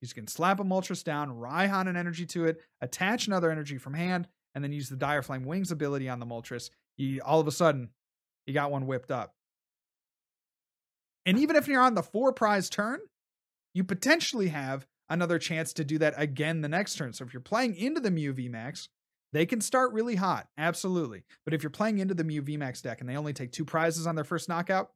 You 0.00 0.08
can 0.08 0.28
slap 0.28 0.60
a 0.60 0.64
Moltres 0.64 1.02
down, 1.02 1.30
Raihan 1.30 1.88
an 1.88 1.96
energy 1.96 2.26
to 2.26 2.44
it, 2.44 2.60
attach 2.80 3.26
another 3.26 3.50
energy 3.50 3.78
from 3.78 3.94
hand, 3.94 4.28
and 4.54 4.62
then 4.62 4.72
use 4.72 4.88
the 4.88 4.96
Direflame 4.96 5.44
Wings 5.44 5.70
ability 5.70 6.08
on 6.08 6.20
the 6.20 6.26
Moltres. 6.26 6.70
You 6.96 7.20
all 7.24 7.40
of 7.40 7.48
a 7.48 7.52
sudden, 7.52 7.90
you 8.46 8.54
got 8.54 8.70
one 8.70 8.86
whipped 8.86 9.10
up. 9.10 9.34
And 11.26 11.38
even 11.38 11.56
if 11.56 11.68
you're 11.68 11.82
on 11.82 11.94
the 11.94 12.02
four 12.02 12.32
prize 12.32 12.70
turn, 12.70 13.00
you 13.74 13.84
potentially 13.84 14.48
have 14.48 14.86
another 15.08 15.38
chance 15.38 15.72
to 15.74 15.84
do 15.84 15.98
that 15.98 16.14
again 16.16 16.60
the 16.60 16.68
next 16.68 16.96
turn. 16.96 17.12
So 17.12 17.24
if 17.24 17.32
you're 17.32 17.40
playing 17.40 17.76
into 17.76 18.00
the 18.00 18.10
Mew 18.10 18.32
VMAX, 18.32 18.88
they 19.32 19.46
can 19.46 19.60
start 19.60 19.92
really 19.92 20.16
hot, 20.16 20.48
absolutely. 20.56 21.24
But 21.44 21.54
if 21.54 21.62
you're 21.62 21.70
playing 21.70 21.98
into 21.98 22.14
the 22.14 22.24
Mew 22.24 22.42
VMAX 22.42 22.82
deck 22.82 23.00
and 23.00 23.08
they 23.08 23.16
only 23.16 23.32
take 23.32 23.52
two 23.52 23.64
prizes 23.64 24.06
on 24.06 24.14
their 24.14 24.24
first 24.24 24.48
knockout, 24.48 24.90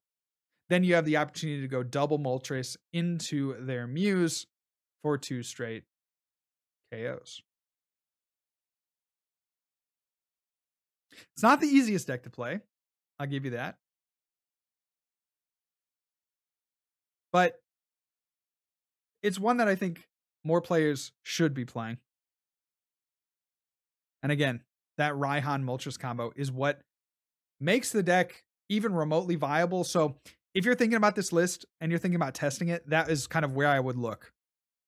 then 0.68 0.84
you 0.84 0.94
have 0.94 1.04
the 1.04 1.18
opportunity 1.18 1.60
to 1.60 1.68
go 1.68 1.82
double 1.82 2.18
Moltres 2.18 2.76
into 2.92 3.54
their 3.64 3.86
Mews 3.86 4.46
for 5.02 5.18
two 5.18 5.42
straight 5.42 5.84
KOs. 6.92 7.42
It's 11.34 11.42
not 11.42 11.60
the 11.60 11.66
easiest 11.66 12.06
deck 12.06 12.22
to 12.22 12.30
play. 12.30 12.60
I'll 13.18 13.26
give 13.26 13.44
you 13.44 13.52
that. 13.52 13.76
But 17.32 17.60
it's 19.22 19.38
one 19.38 19.58
that 19.58 19.68
I 19.68 19.74
think 19.74 20.08
more 20.44 20.60
players 20.60 21.12
should 21.22 21.54
be 21.54 21.64
playing. 21.64 21.98
And 24.22 24.30
again, 24.30 24.60
that 24.98 25.14
Raihan 25.14 25.64
Moltres 25.64 25.98
combo 25.98 26.32
is 26.36 26.52
what 26.52 26.80
makes 27.60 27.90
the 27.90 28.02
deck 28.02 28.42
even 28.68 28.94
remotely 28.94 29.36
viable. 29.36 29.84
So 29.84 30.16
if 30.54 30.64
you're 30.64 30.74
thinking 30.74 30.96
about 30.96 31.14
this 31.14 31.32
list 31.32 31.64
and 31.80 31.90
you're 31.90 31.98
thinking 31.98 32.16
about 32.16 32.34
testing 32.34 32.68
it, 32.68 32.88
that 32.88 33.10
is 33.10 33.26
kind 33.26 33.44
of 33.44 33.54
where 33.54 33.68
I 33.68 33.80
would 33.80 33.96
look. 33.96 34.32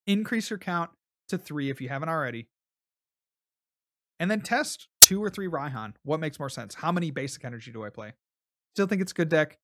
Increase 0.07 0.51
your 0.51 0.59
count 0.59 0.91
to 1.29 1.39
three 1.39 1.71
if 1.71 1.81
you 1.81 1.89
haven't 1.89 2.09
already. 2.09 2.49
And 4.21 4.31
then 4.31 4.41
test 4.41 4.89
two 5.03 5.23
or 5.23 5.31
three 5.31 5.49
Raihan. 5.49 5.95
What 6.05 6.21
makes 6.21 6.39
more 6.39 6.49
sense? 6.49 6.75
How 6.75 6.93
many 6.93 7.11
basic 7.11 7.45
energy 7.45 7.73
do 7.73 7.85
I 7.85 7.91
play? 7.91 8.13
Still 8.75 8.87
think 8.87 9.03
it's 9.03 9.13
a 9.13 9.15
good 9.15 9.29
deck. 9.29 9.59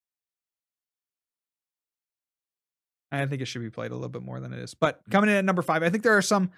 I 3.12 3.26
think 3.26 3.42
it 3.42 3.46
should 3.46 3.62
be 3.62 3.70
played 3.70 3.90
a 3.90 3.94
little 3.94 4.08
bit 4.08 4.22
more 4.22 4.40
than 4.40 4.52
it 4.52 4.60
is. 4.60 4.74
But 4.74 5.00
mm-hmm. 5.00 5.12
coming 5.12 5.30
in 5.30 5.36
at 5.36 5.44
number 5.44 5.62
five, 5.62 5.82
I 5.82 5.90
think 5.90 6.02
there 6.04 6.16
are 6.16 6.22
some 6.22 6.50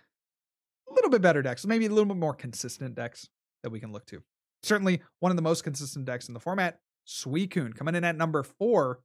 a 0.93 0.95
little 0.95 1.11
bit 1.11 1.23
better 1.23 1.43
decks, 1.43 1.67
maybe 1.67 1.87
a 1.87 1.91
little 1.91 2.05
bit 2.05 2.17
more 2.17 2.35
consistent 2.35 2.95
decks 2.95 3.29
that 3.63 3.71
we 3.71 3.81
can 3.81 3.93
look 3.93 4.07
to. 4.07 4.23
Certainly 4.63 5.03
one 5.21 5.31
of 5.31 5.37
the 5.37 5.43
most 5.43 5.65
consistent 5.65 6.05
decks 6.05 6.29
in 6.29 6.35
the 6.35 6.41
format, 6.41 6.79
Suicune, 7.07 7.75
coming 7.75 7.95
in 7.95 8.05
at 8.05 8.17
number 8.17 8.43
four. 8.43 9.01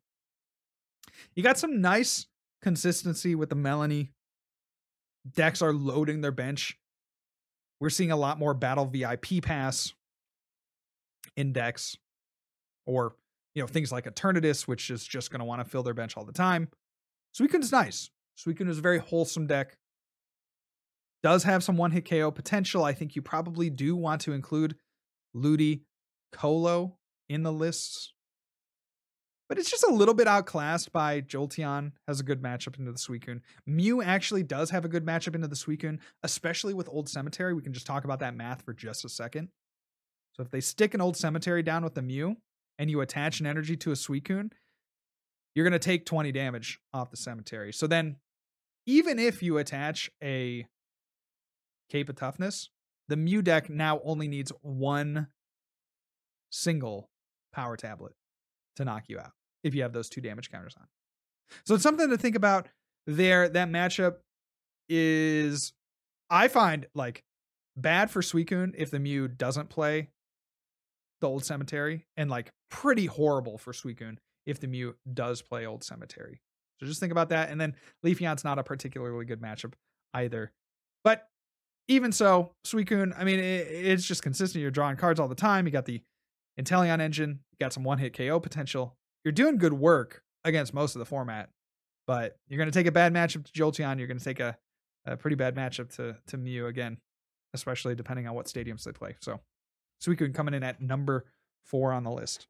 You 1.33 1.43
got 1.43 1.57
some 1.57 1.81
nice 1.81 2.27
consistency 2.61 3.35
with 3.35 3.49
the 3.49 3.55
Melanie. 3.55 4.11
Decks 5.35 5.61
are 5.61 5.73
loading 5.73 6.21
their 6.21 6.31
bench. 6.31 6.77
We're 7.79 7.89
seeing 7.89 8.11
a 8.11 8.17
lot 8.17 8.39
more 8.39 8.53
Battle 8.53 8.85
VIP 8.85 9.41
Pass 9.41 9.93
index 11.35 11.97
or 12.85 13.15
you 13.53 13.61
know 13.61 13.67
things 13.67 13.91
like 13.91 14.05
Eternatus, 14.05 14.67
which 14.67 14.89
is 14.89 15.05
just 15.05 15.31
going 15.31 15.39
to 15.39 15.45
want 15.45 15.63
to 15.63 15.69
fill 15.69 15.83
their 15.83 15.93
bench 15.93 16.17
all 16.17 16.25
the 16.25 16.31
time. 16.31 16.69
Suicune 17.37 17.61
is 17.61 17.71
nice. 17.71 18.09
Suicune 18.37 18.69
is 18.69 18.79
a 18.79 18.81
very 18.81 18.99
wholesome 18.99 19.47
deck. 19.47 19.77
Does 21.23 21.43
have 21.43 21.63
some 21.63 21.77
one 21.77 21.91
hit 21.91 22.07
KO 22.09 22.31
potential. 22.31 22.83
I 22.83 22.93
think 22.93 23.15
you 23.15 23.21
probably 23.21 23.69
do 23.69 23.95
want 23.95 24.21
to 24.21 24.33
include 24.33 24.75
Ludi 25.33 25.83
Colo 26.31 26.97
in 27.29 27.43
the 27.43 27.51
lists. 27.51 28.13
But 29.49 29.57
it's 29.57 29.71
just 29.71 29.85
a 29.87 29.93
little 29.93 30.13
bit 30.13 30.27
outclassed 30.27 30.91
by 30.91 31.21
Jolteon, 31.21 31.93
has 32.07 32.19
a 32.19 32.23
good 32.23 32.41
matchup 32.41 32.77
into 32.77 32.91
the 32.91 32.97
Suicune. 32.97 33.39
Mew 33.65 34.01
actually 34.01 34.43
does 34.43 34.71
have 34.71 34.83
a 34.83 34.89
good 34.89 35.05
matchup 35.05 35.35
into 35.35 35.47
the 35.47 35.55
Suicune, 35.55 35.99
especially 36.23 36.73
with 36.73 36.89
Old 36.89 37.07
Cemetery. 37.07 37.53
We 37.53 37.61
can 37.61 37.71
just 37.71 37.87
talk 37.87 38.03
about 38.03 38.19
that 38.19 38.35
math 38.35 38.63
for 38.63 38.73
just 38.73 39.05
a 39.05 39.09
second. 39.09 39.47
So 40.33 40.43
if 40.43 40.51
they 40.51 40.59
stick 40.59 40.93
an 40.93 41.01
Old 41.01 41.15
Cemetery 41.15 41.63
down 41.63 41.83
with 41.83 41.95
the 41.95 42.01
Mew 42.01 42.35
and 42.77 42.91
you 42.91 42.99
attach 42.99 43.39
an 43.39 43.45
energy 43.45 43.77
to 43.77 43.91
a 43.91 43.95
Suicune, 43.95 44.51
you're 45.55 45.63
going 45.63 45.71
to 45.71 45.79
take 45.79 46.05
20 46.05 46.31
damage 46.33 46.79
off 46.93 47.09
the 47.09 47.17
cemetery. 47.17 47.73
So 47.73 47.87
then, 47.87 48.17
even 48.85 49.17
if 49.17 49.41
you 49.41 49.57
attach 49.57 50.11
a 50.21 50.67
Cape 51.89 52.09
of 52.09 52.15
Toughness, 52.15 52.69
the 53.07 53.17
Mew 53.17 53.41
deck 53.41 53.69
now 53.69 54.01
only 54.03 54.27
needs 54.27 54.51
one 54.61 55.27
single 56.49 57.09
power 57.53 57.77
tablet 57.77 58.13
to 58.75 58.85
knock 58.85 59.03
you 59.07 59.19
out 59.19 59.31
if 59.63 59.73
you 59.73 59.81
have 59.81 59.93
those 59.93 60.09
two 60.09 60.21
damage 60.21 60.51
counters 60.51 60.75
on. 60.77 60.87
So 61.65 61.75
it's 61.75 61.83
something 61.83 62.09
to 62.09 62.17
think 62.17 62.35
about 62.35 62.67
there. 63.05 63.47
That 63.49 63.69
matchup 63.69 64.17
is, 64.89 65.73
I 66.29 66.47
find, 66.47 66.87
like 66.93 67.23
bad 67.75 68.11
for 68.11 68.21
Suicune 68.21 68.73
if 68.77 68.91
the 68.91 68.99
Mew 68.99 69.27
doesn't 69.27 69.69
play 69.69 70.09
the 71.21 71.29
Old 71.29 71.45
Cemetery, 71.45 72.05
and 72.15 72.29
like 72.29 72.51
pretty 72.69 73.05
horrible 73.05 73.57
for 73.57 73.73
Suicune 73.73 74.17
if 74.45 74.59
the 74.59 74.67
Mew 74.67 74.95
does 75.11 75.41
play 75.41 75.65
Old 75.65 75.83
Cemetery. 75.83 76.41
So 76.79 76.85
just 76.85 76.99
think 76.99 77.11
about 77.11 77.29
that. 77.29 77.49
And 77.49 77.59
then 77.59 77.75
Leafeon's 78.05 78.43
not 78.43 78.59
a 78.59 78.63
particularly 78.63 79.25
good 79.25 79.41
matchup 79.41 79.73
either. 80.13 80.51
But 81.03 81.27
even 81.87 82.11
so, 82.11 82.51
Suicune, 82.65 83.13
I 83.17 83.23
mean, 83.23 83.39
it, 83.39 83.67
it's 83.69 84.05
just 84.05 84.21
consistent. 84.21 84.61
You're 84.61 84.71
drawing 84.71 84.97
cards 84.97 85.19
all 85.19 85.27
the 85.27 85.35
time. 85.35 85.65
You 85.65 85.71
got 85.71 85.85
the 85.85 86.01
Inteleon 86.59 86.99
engine, 86.99 87.39
you 87.51 87.57
got 87.63 87.71
some 87.71 87.83
one 87.83 87.99
hit 87.99 88.17
KO 88.17 88.39
potential. 88.39 88.95
You're 89.23 89.31
doing 89.31 89.57
good 89.57 89.73
work 89.73 90.23
against 90.43 90.73
most 90.73 90.95
of 90.95 90.99
the 90.99 91.05
format, 91.05 91.49
but 92.07 92.37
you're 92.47 92.57
going 92.57 92.69
to 92.69 92.77
take 92.77 92.87
a 92.87 92.91
bad 92.91 93.13
matchup 93.13 93.45
to 93.45 93.51
Jolteon. 93.51 93.99
You're 93.99 94.07
going 94.07 94.17
to 94.17 94.23
take 94.23 94.39
a, 94.39 94.57
a 95.05 95.15
pretty 95.17 95.35
bad 95.35 95.55
matchup 95.55 95.95
to, 95.97 96.17
to 96.27 96.37
Mew 96.37 96.65
again, 96.65 96.97
especially 97.53 97.95
depending 97.95 98.27
on 98.27 98.33
what 98.33 98.47
stadiums 98.47 98.83
they 98.83 98.91
play. 98.91 99.15
So 99.21 99.39
Suicune 100.03 100.33
coming 100.33 100.53
in 100.53 100.63
at 100.63 100.81
number 100.81 101.25
four 101.63 101.91
on 101.91 102.03
the 102.03 102.11
list. 102.11 102.47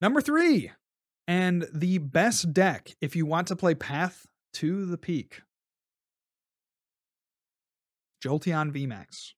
Number 0.00 0.20
three, 0.20 0.70
and 1.26 1.66
the 1.72 1.98
best 1.98 2.52
deck 2.52 2.94
if 3.00 3.16
you 3.16 3.26
want 3.26 3.48
to 3.48 3.56
play 3.56 3.74
Path 3.74 4.26
to 4.56 4.86
the 4.86 4.96
Peak 4.96 5.42
Jolteon 8.24 8.72
VMAX. 8.72 9.32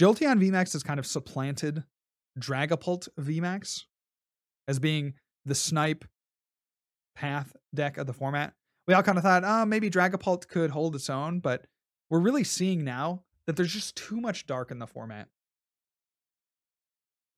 Jolteon 0.00 0.40
VMAX 0.40 0.74
has 0.74 0.84
kind 0.84 1.00
of 1.00 1.06
supplanted 1.06 1.82
Dragapult 2.38 3.08
VMAX 3.18 3.82
as 4.68 4.78
being 4.78 5.14
the 5.44 5.56
snipe 5.56 6.04
path 7.16 7.56
deck 7.74 7.98
of 7.98 8.06
the 8.06 8.12
format. 8.12 8.54
We 8.86 8.94
all 8.94 9.02
kind 9.02 9.18
of 9.18 9.24
thought, 9.24 9.42
oh, 9.44 9.66
maybe 9.66 9.90
Dragapult 9.90 10.46
could 10.46 10.70
hold 10.70 10.94
its 10.94 11.10
own, 11.10 11.40
but 11.40 11.66
we're 12.10 12.20
really 12.20 12.44
seeing 12.44 12.84
now 12.84 13.24
that 13.48 13.56
there's 13.56 13.72
just 13.72 13.96
too 13.96 14.20
much 14.20 14.46
dark 14.46 14.70
in 14.70 14.78
the 14.78 14.86
format 14.86 15.26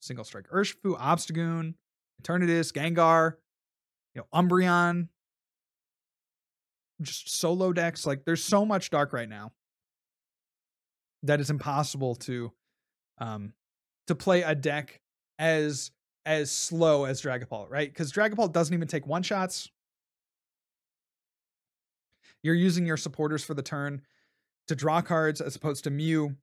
single 0.02 0.24
strike 0.24 0.48
Urshifu, 0.50 0.98
Obstagoon, 1.00 1.74
Eternatus, 2.22 2.72
Gengar, 2.72 3.36
you 4.14 4.20
know, 4.20 4.26
Umbreon, 4.38 5.08
just 7.02 7.38
solo 7.38 7.72
decks. 7.72 8.06
Like 8.06 8.24
there's 8.24 8.42
so 8.42 8.64
much 8.64 8.90
dark 8.90 9.12
right 9.12 9.28
now 9.28 9.52
that 11.22 11.40
it's 11.40 11.50
impossible 11.50 12.14
to 12.14 12.52
um 13.18 13.52
to 14.06 14.14
play 14.14 14.42
a 14.42 14.54
deck 14.54 15.00
as 15.38 15.90
as 16.24 16.50
slow 16.50 17.04
as 17.04 17.22
Dragapult, 17.22 17.70
right? 17.70 17.88
Because 17.88 18.12
Dragapult 18.12 18.52
doesn't 18.52 18.74
even 18.74 18.88
take 18.88 19.06
one 19.06 19.22
shots. 19.22 19.70
You're 22.42 22.54
using 22.54 22.86
your 22.86 22.96
supporters 22.96 23.44
for 23.44 23.54
the 23.54 23.62
turn 23.62 24.02
to 24.68 24.74
draw 24.74 25.00
cards 25.00 25.40
as 25.40 25.54
opposed 25.56 25.84
to 25.84 25.90
Mew, 25.90 26.36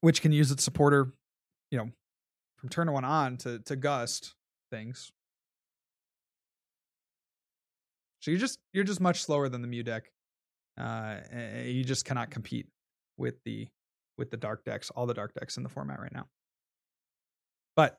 which 0.00 0.22
can 0.22 0.32
use 0.32 0.50
its 0.50 0.62
supporter, 0.62 1.12
you 1.70 1.78
know, 1.78 1.90
from 2.56 2.68
turn 2.68 2.90
one 2.90 3.04
on 3.04 3.36
to 3.38 3.58
to 3.60 3.76
gust 3.76 4.34
things. 4.70 5.12
So 8.26 8.32
you're 8.32 8.40
just 8.40 8.58
you're 8.72 8.82
just 8.82 9.00
much 9.00 9.22
slower 9.22 9.48
than 9.48 9.62
the 9.62 9.68
Mew 9.68 9.84
deck. 9.84 10.10
Uh, 10.76 11.18
you 11.64 11.84
just 11.84 12.04
cannot 12.04 12.28
compete 12.28 12.66
with 13.16 13.36
the 13.44 13.68
with 14.18 14.32
the 14.32 14.36
dark 14.36 14.64
decks, 14.64 14.90
all 14.90 15.06
the 15.06 15.14
dark 15.14 15.32
decks 15.38 15.56
in 15.58 15.62
the 15.62 15.68
format 15.68 16.00
right 16.00 16.12
now. 16.12 16.26
But 17.76 17.96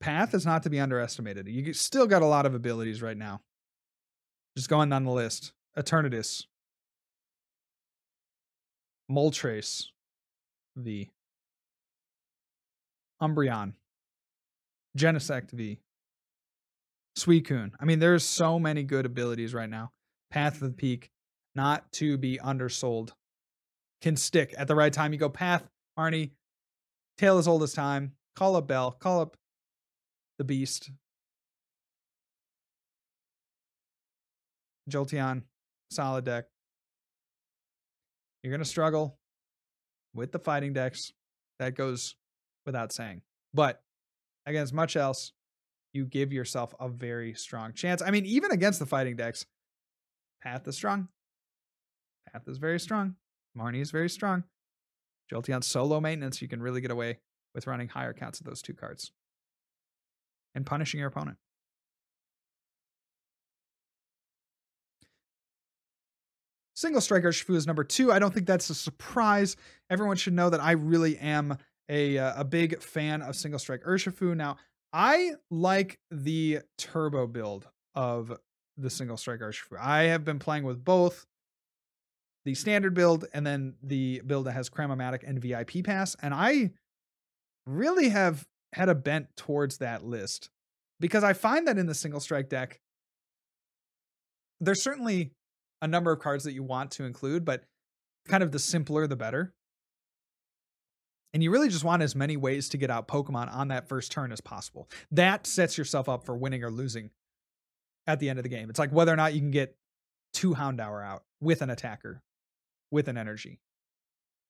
Path 0.00 0.34
is 0.34 0.44
not 0.44 0.64
to 0.64 0.70
be 0.70 0.80
underestimated. 0.80 1.46
You 1.46 1.72
still 1.72 2.08
got 2.08 2.22
a 2.22 2.26
lot 2.26 2.46
of 2.46 2.56
abilities 2.56 3.00
right 3.00 3.16
now. 3.16 3.42
Just 4.56 4.68
going 4.68 4.88
down 4.90 5.04
the 5.04 5.12
list. 5.12 5.52
Eternatus. 5.78 6.46
Moltres. 9.08 9.84
V. 10.74 11.12
Umbreon. 13.22 13.74
Genesect 14.98 15.52
V. 15.52 15.78
Suicune. 17.18 17.72
I 17.80 17.84
mean, 17.84 17.98
there's 17.98 18.24
so 18.24 18.58
many 18.58 18.82
good 18.82 19.06
abilities 19.06 19.54
right 19.54 19.68
now. 19.68 19.92
Path 20.30 20.54
of 20.54 20.60
the 20.60 20.70
Peak, 20.70 21.10
not 21.54 21.90
to 21.92 22.16
be 22.16 22.38
undersold. 22.38 23.14
Can 24.00 24.16
stick 24.16 24.54
at 24.56 24.66
the 24.66 24.74
right 24.74 24.92
time. 24.92 25.12
You 25.12 25.18
go 25.18 25.28
Path, 25.28 25.68
Marnie, 25.98 26.30
Tale 27.18 27.38
as 27.38 27.46
old 27.46 27.62
as 27.62 27.72
time. 27.72 28.12
Call 28.34 28.56
up 28.56 28.66
Belle. 28.66 28.90
Call 28.92 29.20
up 29.20 29.36
the 30.38 30.44
Beast. 30.44 30.90
Jolteon, 34.90 35.42
solid 35.90 36.24
deck. 36.24 36.46
You're 38.42 38.50
going 38.50 38.62
to 38.62 38.68
struggle 38.68 39.18
with 40.14 40.32
the 40.32 40.40
fighting 40.40 40.72
decks. 40.72 41.12
That 41.60 41.76
goes 41.76 42.16
without 42.66 42.90
saying. 42.90 43.22
But 43.54 43.80
against 44.46 44.72
much 44.72 44.96
else, 44.96 45.32
you 45.92 46.04
give 46.06 46.32
yourself 46.32 46.74
a 46.80 46.88
very 46.88 47.34
strong 47.34 47.72
chance. 47.72 48.02
I 48.02 48.10
mean, 48.10 48.26
even 48.26 48.50
against 48.50 48.78
the 48.78 48.86
fighting 48.86 49.16
decks, 49.16 49.46
Path 50.42 50.66
is 50.66 50.74
strong. 50.74 51.08
Path 52.32 52.42
is 52.48 52.58
very 52.58 52.80
strong. 52.80 53.14
Marnie 53.56 53.80
is 53.80 53.90
very 53.90 54.08
strong. 54.08 54.44
Jolteon 55.32 55.62
solo 55.62 56.00
maintenance, 56.00 56.42
you 56.42 56.48
can 56.48 56.60
really 56.62 56.80
get 56.80 56.90
away 56.90 57.18
with 57.54 57.66
running 57.66 57.88
higher 57.88 58.12
counts 58.12 58.40
of 58.40 58.46
those 58.46 58.60
two 58.60 58.74
cards 58.74 59.12
and 60.54 60.66
punishing 60.66 60.98
your 60.98 61.08
opponent. 61.08 61.36
Single 66.74 67.00
Strike 67.00 67.22
Urshifu 67.22 67.54
is 67.54 67.66
number 67.66 67.84
two. 67.84 68.10
I 68.10 68.18
don't 68.18 68.34
think 68.34 68.46
that's 68.46 68.68
a 68.68 68.74
surprise. 68.74 69.56
Everyone 69.88 70.16
should 70.16 70.32
know 70.32 70.50
that 70.50 70.60
I 70.60 70.72
really 70.72 71.16
am 71.18 71.56
a, 71.88 72.18
uh, 72.18 72.40
a 72.40 72.44
big 72.44 72.82
fan 72.82 73.22
of 73.22 73.36
Single 73.36 73.60
Strike 73.60 73.82
Urshifu. 73.84 74.34
Now, 74.36 74.56
I 74.92 75.32
like 75.50 75.98
the 76.10 76.60
turbo 76.76 77.26
build 77.26 77.66
of 77.94 78.38
the 78.76 78.90
Single 78.90 79.16
Strike 79.16 79.40
Urshifu. 79.40 79.78
I 79.80 80.04
have 80.04 80.24
been 80.24 80.38
playing 80.38 80.64
with 80.64 80.84
both 80.84 81.26
the 82.44 82.54
standard 82.54 82.94
build 82.94 83.24
and 83.32 83.46
then 83.46 83.74
the 83.82 84.20
build 84.26 84.46
that 84.46 84.52
has 84.52 84.68
Cram-O-Matic 84.68 85.22
and 85.26 85.40
VIP 85.40 85.84
Pass. 85.84 86.16
And 86.20 86.34
I 86.34 86.70
really 87.66 88.08
have 88.10 88.46
had 88.72 88.88
a 88.88 88.94
bent 88.94 89.28
towards 89.36 89.78
that 89.78 90.04
list 90.04 90.50
because 91.00 91.24
I 91.24 91.32
find 91.32 91.66
that 91.68 91.78
in 91.78 91.86
the 91.86 91.94
single 91.94 92.20
strike 92.20 92.48
deck, 92.48 92.80
there's 94.60 94.82
certainly 94.82 95.32
a 95.80 95.88
number 95.88 96.12
of 96.12 96.20
cards 96.20 96.44
that 96.44 96.52
you 96.52 96.62
want 96.62 96.90
to 96.92 97.04
include, 97.04 97.44
but 97.44 97.64
kind 98.28 98.42
of 98.42 98.52
the 98.52 98.58
simpler 98.58 99.06
the 99.06 99.16
better. 99.16 99.52
And 101.34 101.42
you 101.42 101.50
really 101.50 101.68
just 101.68 101.84
want 101.84 102.02
as 102.02 102.14
many 102.14 102.36
ways 102.36 102.68
to 102.70 102.76
get 102.76 102.90
out 102.90 103.08
Pokemon 103.08 103.54
on 103.54 103.68
that 103.68 103.88
first 103.88 104.12
turn 104.12 104.32
as 104.32 104.40
possible. 104.40 104.88
That 105.10 105.46
sets 105.46 105.78
yourself 105.78 106.08
up 106.08 106.24
for 106.26 106.36
winning 106.36 106.62
or 106.62 106.70
losing 106.70 107.10
at 108.06 108.20
the 108.20 108.28
end 108.28 108.38
of 108.38 108.42
the 108.42 108.48
game. 108.48 108.68
It's 108.68 108.78
like 108.78 108.92
whether 108.92 109.12
or 109.12 109.16
not 109.16 109.32
you 109.32 109.40
can 109.40 109.50
get 109.50 109.76
two 110.34 110.54
Houndour 110.54 111.02
out 111.02 111.24
with 111.40 111.62
an 111.62 111.70
attacker, 111.70 112.22
with 112.90 113.08
an 113.08 113.16
energy, 113.16 113.60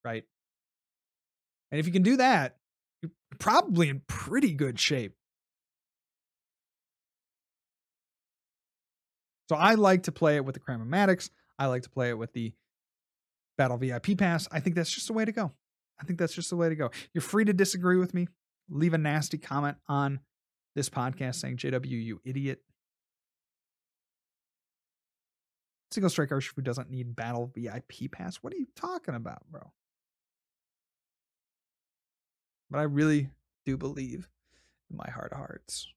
right? 0.05 0.25
And 1.71 1.79
if 1.79 1.87
you 1.87 1.93
can 1.93 2.03
do 2.03 2.17
that, 2.17 2.57
you're 3.01 3.13
probably 3.39 3.89
in 3.89 4.03
pretty 4.07 4.53
good 4.53 4.81
shape. 4.81 5.15
So 9.49 9.57
I 9.57 9.75
like 9.75 10.05
to 10.05 10.13
play 10.13 10.37
it 10.37 10.45
with 10.45 10.55
the 10.55 10.61
Cram-O-Matics. 10.61 11.31
I 11.59 11.67
like 11.67 11.83
to 11.83 11.91
play 11.91 12.09
it 12.09 12.19
with 12.19 12.33
the 12.33 12.53
Battle 13.59 13.77
VIP 13.77 14.17
Pass. 14.17 14.49
I 14.51 14.61
think 14.61 14.77
that's 14.77 14.91
just 14.91 15.07
the 15.07 15.13
way 15.13 15.25
to 15.25 15.33
go. 15.33 15.53
I 16.01 16.05
think 16.05 16.19
that's 16.19 16.35
just 16.35 16.51
the 16.51 16.57
way 16.57 16.69
to 16.69 16.75
go. 16.75 16.91
You're 17.15 17.23
free 17.23 17.45
to 17.45 17.53
disagree 17.53 17.97
with 17.97 18.15
me. 18.15 18.29
Leave 18.69 18.95
a 18.95 18.99
nasty 18.99 19.39
comment 19.39 19.77
on 19.89 20.21
this 20.75 20.89
podcast 20.89 21.37
saying, 21.37 21.59
JW, 21.59 21.87
you 21.87 22.21
idiot. 22.25 22.61
Single 25.91 26.11
Strike 26.11 26.31
Urshifu 26.31 26.65
doesn't 26.65 26.91
need 26.91 27.15
Battle 27.15 27.53
VIP 27.55 28.11
Pass. 28.11 28.37
What 28.37 28.53
are 28.55 28.57
you 28.57 28.67
talking 28.75 29.15
about, 29.15 29.43
bro? 29.51 29.73
But 32.71 32.79
I 32.79 32.85
really 32.85 33.29
do 33.67 33.77
believe 33.77 34.29
in 34.91 34.97
my 34.97 35.11
heart 35.11 35.33
of 35.33 35.39
hearts 35.39 35.93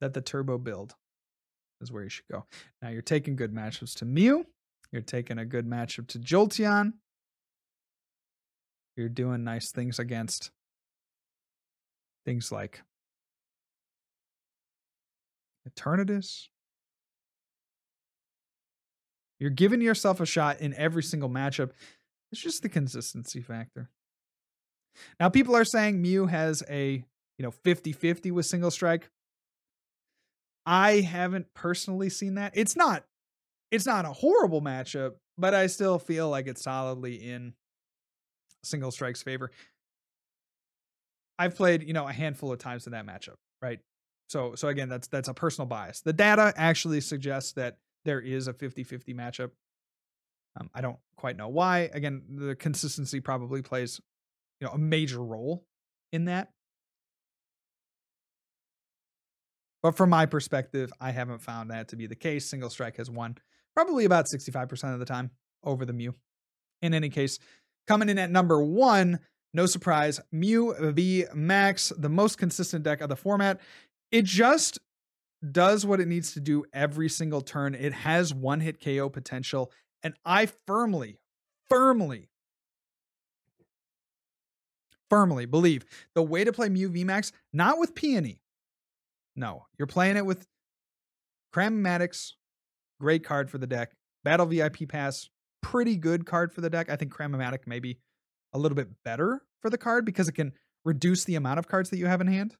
that 0.00 0.14
the 0.14 0.20
turbo 0.20 0.58
build 0.58 0.94
is 1.80 1.90
where 1.90 2.04
you 2.04 2.08
should 2.08 2.28
go. 2.30 2.44
Now 2.80 2.90
you're 2.90 3.02
taking 3.02 3.36
good 3.36 3.52
matchups 3.52 3.96
to 3.96 4.04
Mew. 4.04 4.46
You're 4.92 5.02
taking 5.02 5.38
a 5.38 5.44
good 5.44 5.66
matchup 5.66 6.08
to 6.08 6.18
Jolteon. 6.18 6.94
You're 8.96 9.08
doing 9.08 9.44
nice 9.44 9.70
things 9.70 9.98
against 9.98 10.50
things 12.24 12.50
like 12.50 12.82
Eternatus. 15.68 16.48
You're 19.38 19.50
giving 19.50 19.80
yourself 19.80 20.20
a 20.20 20.26
shot 20.26 20.60
in 20.60 20.74
every 20.74 21.02
single 21.02 21.30
matchup. 21.30 21.70
It's 22.30 22.42
just 22.42 22.62
the 22.62 22.68
consistency 22.68 23.40
factor. 23.40 23.90
Now 25.18 25.28
people 25.28 25.56
are 25.56 25.64
saying 25.64 26.02
Mew 26.02 26.26
has 26.26 26.62
a, 26.68 27.04
you 27.38 27.42
know, 27.42 27.52
50-50 27.64 28.32
with 28.32 28.46
single 28.46 28.70
strike. 28.70 29.08
I 30.66 31.00
haven't 31.00 31.54
personally 31.54 32.10
seen 32.10 32.34
that. 32.34 32.52
It's 32.54 32.76
not 32.76 33.04
it's 33.70 33.86
not 33.86 34.04
a 34.04 34.12
horrible 34.12 34.60
matchup, 34.60 35.12
but 35.38 35.54
I 35.54 35.66
still 35.66 35.98
feel 35.98 36.28
like 36.28 36.46
it's 36.46 36.62
solidly 36.62 37.14
in 37.14 37.54
single 38.62 38.90
strike's 38.90 39.22
favor. 39.22 39.50
I've 41.38 41.56
played, 41.56 41.82
you 41.82 41.94
know, 41.94 42.06
a 42.06 42.12
handful 42.12 42.52
of 42.52 42.58
times 42.58 42.86
in 42.86 42.92
that 42.92 43.06
matchup, 43.06 43.36
right? 43.62 43.78
So 44.28 44.54
so 44.54 44.68
again, 44.68 44.88
that's 44.88 45.08
that's 45.08 45.28
a 45.28 45.34
personal 45.34 45.66
bias. 45.66 46.02
The 46.02 46.12
data 46.12 46.52
actually 46.56 47.00
suggests 47.00 47.52
that 47.52 47.78
there 48.04 48.20
is 48.20 48.48
a 48.48 48.52
50-50 48.52 49.14
matchup. 49.14 49.50
Um, 50.58 50.70
I 50.74 50.80
don't 50.80 50.98
quite 51.16 51.36
know 51.36 51.48
why. 51.48 51.90
Again, 51.92 52.22
the 52.28 52.54
consistency 52.54 53.20
probably 53.20 53.62
plays, 53.62 54.00
you 54.60 54.66
know, 54.66 54.72
a 54.72 54.78
major 54.78 55.22
role 55.22 55.64
in 56.12 56.26
that. 56.26 56.50
But 59.82 59.96
from 59.96 60.10
my 60.10 60.26
perspective, 60.26 60.92
I 61.00 61.10
haven't 61.10 61.40
found 61.40 61.70
that 61.70 61.88
to 61.88 61.96
be 61.96 62.06
the 62.06 62.14
case. 62.14 62.46
Single 62.46 62.70
strike 62.70 62.96
has 62.98 63.10
won 63.10 63.38
probably 63.74 64.04
about 64.04 64.26
65% 64.26 64.92
of 64.92 64.98
the 64.98 65.04
time 65.04 65.30
over 65.64 65.84
the 65.84 65.92
Mew. 65.92 66.14
In 66.82 66.94
any 66.94 67.08
case, 67.08 67.38
coming 67.86 68.08
in 68.08 68.18
at 68.18 68.30
number 68.30 68.62
one, 68.62 69.20
no 69.52 69.66
surprise, 69.66 70.20
Mew 70.32 70.74
V 70.78 71.24
Max, 71.34 71.92
the 71.96 72.08
most 72.08 72.38
consistent 72.38 72.84
deck 72.84 73.00
of 73.00 73.08
the 73.08 73.16
format. 73.16 73.60
It 74.10 74.24
just 74.24 74.78
does 75.50 75.86
what 75.86 76.00
it 76.00 76.08
needs 76.08 76.34
to 76.34 76.40
do 76.40 76.64
every 76.72 77.08
single 77.08 77.40
turn. 77.40 77.74
It 77.74 77.92
has 77.92 78.32
one 78.34 78.60
hit 78.60 78.82
KO 78.82 79.08
potential. 79.08 79.70
And 80.02 80.14
I 80.24 80.48
firmly, 80.66 81.18
firmly, 81.68 82.28
firmly 85.08 85.46
believe 85.46 85.84
the 86.14 86.22
way 86.22 86.44
to 86.44 86.52
play 86.52 86.68
Mew 86.68 86.90
VMAX, 86.90 87.32
not 87.52 87.78
with 87.78 87.94
Peony, 87.94 88.40
no, 89.36 89.66
you're 89.78 89.86
playing 89.86 90.16
it 90.16 90.26
with 90.26 90.46
Cram-O-Matics, 91.52 92.32
great 93.00 93.24
card 93.24 93.50
for 93.50 93.58
the 93.58 93.66
deck. 93.66 93.92
Battle 94.22 94.46
VIP 94.46 94.88
Pass, 94.88 95.28
pretty 95.62 95.96
good 95.96 96.26
card 96.26 96.52
for 96.52 96.60
the 96.60 96.70
deck. 96.70 96.90
I 96.90 96.96
think 96.96 97.10
Cram-O-Matic 97.10 97.60
maybe 97.66 97.98
a 98.52 98.58
little 98.58 98.76
bit 98.76 98.88
better 99.04 99.42
for 99.60 99.70
the 99.70 99.78
card 99.78 100.04
because 100.04 100.28
it 100.28 100.32
can 100.32 100.52
reduce 100.84 101.24
the 101.24 101.34
amount 101.34 101.58
of 101.58 101.68
cards 101.68 101.90
that 101.90 101.98
you 101.98 102.06
have 102.06 102.20
in 102.20 102.26
hand 102.26 102.56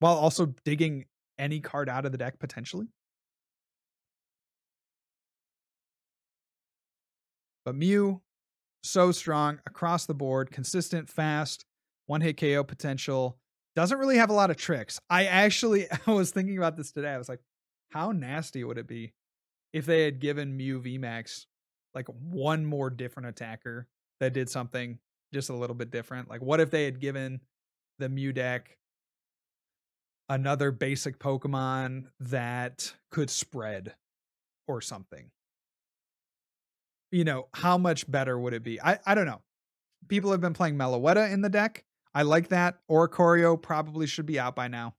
while 0.00 0.16
also 0.16 0.54
digging 0.64 1.04
any 1.38 1.60
card 1.60 1.88
out 1.88 2.04
of 2.04 2.12
the 2.12 2.18
deck 2.18 2.38
potentially. 2.38 2.88
But 7.64 7.74
Mew, 7.74 8.22
so 8.82 9.12
strong 9.12 9.60
across 9.66 10.06
the 10.06 10.14
board, 10.14 10.50
consistent, 10.50 11.08
fast, 11.08 11.64
one 12.06 12.22
hit 12.22 12.38
KO 12.38 12.64
potential, 12.64 13.38
doesn't 13.76 13.98
really 13.98 14.16
have 14.16 14.30
a 14.30 14.34
lot 14.34 14.50
of 14.50 14.56
tricks. 14.56 14.98
I 15.08 15.26
actually 15.26 15.86
I 16.06 16.10
was 16.10 16.30
thinking 16.30 16.56
about 16.56 16.76
this 16.76 16.90
today. 16.92 17.10
I 17.10 17.18
was 17.18 17.28
like, 17.28 17.40
how 17.90 18.12
nasty 18.12 18.64
would 18.64 18.78
it 18.78 18.86
be 18.86 19.12
if 19.72 19.86
they 19.86 20.04
had 20.04 20.20
given 20.20 20.56
Mew 20.56 20.80
VMAX 20.80 21.46
like 21.94 22.06
one 22.08 22.64
more 22.64 22.90
different 22.90 23.28
attacker 23.28 23.88
that 24.20 24.32
did 24.32 24.48
something 24.48 24.98
just 25.32 25.50
a 25.50 25.54
little 25.54 25.76
bit 25.76 25.90
different? 25.90 26.28
Like, 26.28 26.42
what 26.42 26.60
if 26.60 26.70
they 26.70 26.84
had 26.84 27.00
given 27.00 27.40
the 27.98 28.08
Mew 28.08 28.32
deck 28.32 28.76
another 30.28 30.70
basic 30.70 31.18
Pokemon 31.18 32.06
that 32.20 32.94
could 33.10 33.30
spread 33.30 33.94
or 34.66 34.80
something? 34.80 35.30
You 37.12 37.24
know, 37.24 37.48
how 37.54 37.76
much 37.76 38.10
better 38.10 38.38
would 38.38 38.54
it 38.54 38.62
be? 38.62 38.80
I, 38.80 38.98
I 39.04 39.14
don't 39.14 39.26
know. 39.26 39.42
People 40.08 40.30
have 40.30 40.40
been 40.40 40.54
playing 40.54 40.76
Meloetta 40.76 41.30
in 41.32 41.40
the 41.42 41.48
deck 41.48 41.84
I 42.14 42.22
like 42.22 42.48
that. 42.48 42.78
Oricorio 42.90 43.60
probably 43.60 44.06
should 44.06 44.26
be 44.26 44.38
out 44.38 44.56
by 44.56 44.68
now. 44.68 44.94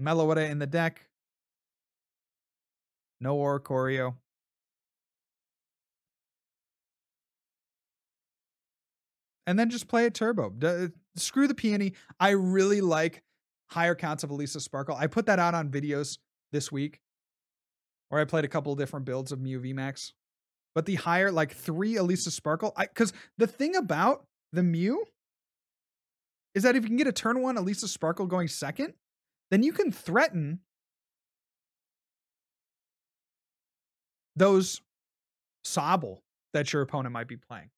Meloetta 0.00 0.48
in 0.50 0.58
the 0.58 0.66
deck. 0.66 1.06
No 3.24 3.38
Oricorio. 3.38 4.16
And 9.46 9.58
then 9.58 9.70
just 9.70 9.88
play 9.88 10.04
it 10.04 10.12
turbo. 10.12 10.50
D- 10.50 10.88
screw 11.16 11.48
the 11.48 11.54
peony. 11.54 11.94
I 12.20 12.30
really 12.30 12.82
like 12.82 13.22
higher 13.70 13.94
counts 13.94 14.24
of 14.24 14.30
Elesa 14.30 14.60
Sparkle. 14.60 14.94
I 14.94 15.06
put 15.06 15.24
that 15.26 15.38
out 15.38 15.54
on 15.54 15.70
videos 15.70 16.18
this 16.52 16.70
week, 16.70 17.00
or 18.10 18.20
I 18.20 18.26
played 18.26 18.44
a 18.44 18.48
couple 18.48 18.72
of 18.72 18.78
different 18.78 19.06
builds 19.06 19.32
of 19.32 19.40
Mew 19.40 19.58
VMAX. 19.58 20.12
But 20.74 20.84
the 20.84 20.96
higher, 20.96 21.32
like 21.32 21.54
three 21.54 21.94
Elesa 21.94 22.30
Sparkle, 22.30 22.74
because 22.78 23.14
the 23.38 23.46
thing 23.46 23.74
about 23.74 24.26
the 24.52 24.62
Mew 24.62 25.02
is 26.54 26.62
that 26.64 26.76
if 26.76 26.82
you 26.82 26.88
can 26.88 26.98
get 26.98 27.06
a 27.06 27.12
turn 27.12 27.40
one 27.40 27.56
Elesa 27.56 27.88
Sparkle 27.88 28.26
going 28.26 28.48
second, 28.48 28.92
then 29.50 29.62
you 29.62 29.72
can 29.72 29.90
threaten 29.90 30.60
those 34.36 34.80
Sobble 35.64 36.18
that 36.52 36.72
your 36.72 36.82
opponent 36.82 37.12
might 37.12 37.28
be 37.28 37.36
playing. 37.36 37.70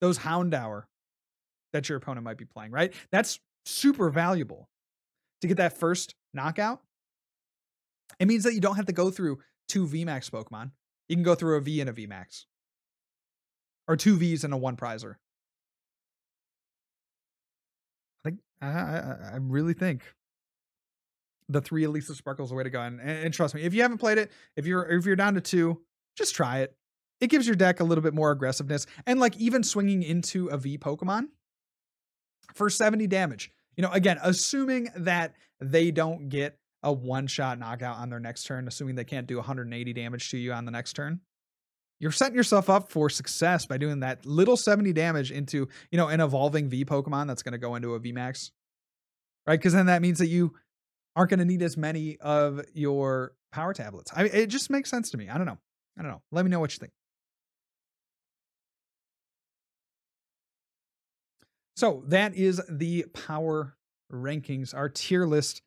Those 0.00 0.18
Houndour 0.18 0.84
that 1.72 1.88
your 1.88 1.98
opponent 1.98 2.24
might 2.24 2.38
be 2.38 2.44
playing, 2.44 2.70
right? 2.70 2.92
That's 3.10 3.40
super 3.64 4.10
valuable 4.10 4.68
to 5.40 5.48
get 5.48 5.56
that 5.58 5.78
first 5.78 6.14
knockout. 6.32 6.80
It 8.18 8.26
means 8.26 8.44
that 8.44 8.54
you 8.54 8.60
don't 8.60 8.76
have 8.76 8.86
to 8.86 8.92
go 8.92 9.10
through 9.10 9.38
two 9.68 9.86
VMAX 9.86 10.30
Pokemon. 10.30 10.70
You 11.08 11.16
can 11.16 11.22
go 11.22 11.34
through 11.34 11.56
a 11.56 11.60
V 11.60 11.80
and 11.80 11.90
a 11.90 11.92
VMAX. 11.92 12.44
Or 13.86 13.96
two 13.96 14.16
Vs 14.16 14.44
and 14.44 14.54
a 14.54 14.56
one 14.56 14.76
prizer. 14.76 15.16
I 18.24 18.28
think 18.28 18.40
I, 18.62 18.68
I, 18.68 19.30
I 19.32 19.36
really 19.40 19.74
think 19.74 20.02
the 21.48 21.60
three 21.60 21.84
Elesa 21.84 22.14
Sparkles 22.14 22.50
the 22.50 22.54
way 22.54 22.64
to 22.64 22.70
go. 22.70 22.80
And, 22.80 23.00
and, 23.00 23.32
trust 23.32 23.54
me, 23.54 23.62
if 23.62 23.74
you 23.74 23.82
haven't 23.82 23.98
played 23.98 24.18
it, 24.18 24.32
if 24.56 24.66
you're 24.66 24.84
if 24.88 25.04
you're 25.06 25.16
down 25.16 25.34
to 25.34 25.40
two, 25.40 25.80
just 26.16 26.34
try 26.34 26.60
it. 26.60 26.74
It 27.20 27.30
gives 27.30 27.46
your 27.46 27.56
deck 27.56 27.80
a 27.80 27.84
little 27.84 28.02
bit 28.02 28.14
more 28.14 28.30
aggressiveness, 28.30 28.86
and 29.06 29.20
like 29.20 29.36
even 29.36 29.62
swinging 29.62 30.02
into 30.02 30.48
a 30.48 30.58
V 30.58 30.78
Pokemon 30.78 31.28
for 32.54 32.68
70 32.68 33.06
damage. 33.06 33.50
You 33.76 33.82
know, 33.82 33.90
again, 33.90 34.18
assuming 34.22 34.88
that 34.96 35.34
they 35.60 35.90
don't 35.90 36.28
get 36.28 36.58
a 36.82 36.92
one 36.92 37.26
shot 37.26 37.58
knockout 37.58 37.96
on 37.96 38.10
their 38.10 38.20
next 38.20 38.44
turn, 38.44 38.68
assuming 38.68 38.94
they 38.94 39.04
can't 39.04 39.26
do 39.26 39.36
180 39.36 39.92
damage 39.92 40.30
to 40.30 40.38
you 40.38 40.52
on 40.52 40.64
the 40.64 40.70
next 40.70 40.92
turn, 40.92 41.20
you're 41.98 42.12
setting 42.12 42.36
yourself 42.36 42.68
up 42.68 42.90
for 42.90 43.08
success 43.08 43.66
by 43.66 43.78
doing 43.78 44.00
that 44.00 44.26
little 44.26 44.56
70 44.56 44.92
damage 44.92 45.32
into, 45.32 45.68
you 45.90 45.96
know, 45.96 46.08
an 46.08 46.20
evolving 46.20 46.68
V 46.68 46.84
Pokemon 46.84 47.26
that's 47.26 47.42
going 47.42 47.52
to 47.52 47.58
go 47.58 47.74
into 47.74 47.94
a 47.94 48.00
VMAX. 48.00 48.50
Right? 49.46 49.58
Because 49.58 49.72
then 49.72 49.86
that 49.86 50.02
means 50.02 50.18
that 50.18 50.28
you 50.28 50.54
aren't 51.16 51.30
going 51.30 51.38
to 51.38 51.44
need 51.44 51.62
as 51.62 51.76
many 51.76 52.16
of 52.20 52.60
your 52.72 53.32
power 53.52 53.72
tablets. 53.72 54.10
I 54.14 54.24
mean, 54.24 54.32
it 54.34 54.46
just 54.46 54.70
makes 54.70 54.90
sense 54.90 55.10
to 55.10 55.16
me. 55.16 55.28
I 55.28 55.36
don't 55.36 55.46
know. 55.46 55.58
I 55.98 56.02
don't 56.02 56.10
know. 56.10 56.22
Let 56.32 56.44
me 56.44 56.50
know 56.50 56.60
what 56.60 56.72
you 56.72 56.78
think. 56.78 56.92
So 61.76 62.04
that 62.06 62.34
is 62.34 62.62
the 62.68 63.06
power 63.12 63.76
rankings, 64.12 64.74
our 64.74 64.88
tier 64.88 65.26
list 65.26 65.62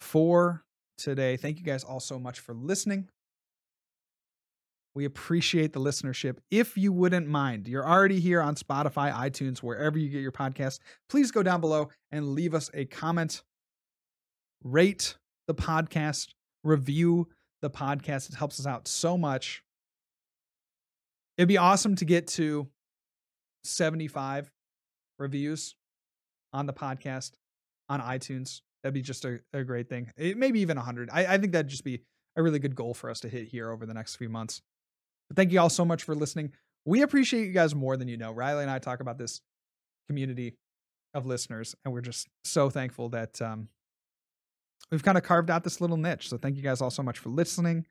for 0.00 0.64
today. 0.96 1.36
Thank 1.36 1.58
you 1.58 1.64
guys 1.64 1.84
all 1.84 2.00
so 2.00 2.18
much 2.18 2.40
for 2.40 2.54
listening. 2.54 3.08
We 4.94 5.04
appreciate 5.04 5.72
the 5.72 5.80
listenership. 5.80 6.38
If 6.50 6.76
you 6.76 6.92
wouldn't 6.92 7.28
mind, 7.28 7.68
you're 7.68 7.88
already 7.88 8.18
here 8.18 8.42
on 8.42 8.56
Spotify, 8.56 9.12
iTunes, 9.12 9.58
wherever 9.58 9.96
you 9.96 10.08
get 10.08 10.22
your 10.22 10.32
podcast. 10.32 10.80
Please 11.08 11.30
go 11.30 11.44
down 11.44 11.60
below 11.60 11.90
and 12.10 12.34
leave 12.34 12.52
us 12.52 12.68
a 12.74 12.84
comment. 12.84 13.42
Rate 14.62 15.16
the 15.46 15.54
podcast, 15.54 16.28
review 16.64 17.28
the 17.62 17.70
podcast. 17.70 18.28
It 18.28 18.36
helps 18.36 18.60
us 18.60 18.66
out 18.66 18.86
so 18.86 19.16
much. 19.16 19.62
It'd 21.36 21.48
be 21.48 21.58
awesome 21.58 21.96
to 21.96 22.04
get 22.04 22.26
to 22.28 22.68
75 23.64 24.50
reviews 25.18 25.74
on 26.52 26.66
the 26.66 26.72
podcast 26.72 27.32
on 27.88 28.00
iTunes. 28.00 28.60
That'd 28.82 28.94
be 28.94 29.02
just 29.02 29.24
a, 29.24 29.40
a 29.52 29.64
great 29.64 29.88
thing. 29.88 30.10
It, 30.16 30.36
maybe 30.36 30.60
even 30.60 30.76
100. 30.76 31.10
I, 31.12 31.34
I 31.34 31.38
think 31.38 31.52
that'd 31.52 31.68
just 31.68 31.84
be 31.84 32.02
a 32.36 32.42
really 32.42 32.58
good 32.58 32.74
goal 32.74 32.94
for 32.94 33.10
us 33.10 33.20
to 33.20 33.28
hit 33.28 33.48
here 33.48 33.70
over 33.70 33.86
the 33.86 33.94
next 33.94 34.16
few 34.16 34.28
months. 34.28 34.62
But 35.28 35.36
thank 35.36 35.52
you 35.52 35.60
all 35.60 35.70
so 35.70 35.84
much 35.84 36.04
for 36.04 36.14
listening. 36.14 36.52
We 36.84 37.02
appreciate 37.02 37.46
you 37.46 37.52
guys 37.52 37.74
more 37.74 37.96
than 37.96 38.08
you 38.08 38.16
know. 38.16 38.32
Riley 38.32 38.62
and 38.62 38.70
I 38.70 38.78
talk 38.78 39.00
about 39.00 39.18
this 39.18 39.40
community 40.08 40.56
of 41.14 41.26
listeners, 41.26 41.74
and 41.84 41.92
we're 41.92 42.00
just 42.00 42.28
so 42.44 42.70
thankful 42.70 43.10
that 43.10 43.40
um, 43.42 43.68
we've 44.90 45.02
kind 45.02 45.18
of 45.18 45.24
carved 45.24 45.50
out 45.50 45.64
this 45.64 45.80
little 45.80 45.96
niche. 45.96 46.28
So 46.28 46.38
thank 46.38 46.56
you 46.56 46.62
guys 46.62 46.80
all 46.80 46.90
so 46.90 47.02
much 47.02 47.18
for 47.18 47.28
listening, 47.28 47.86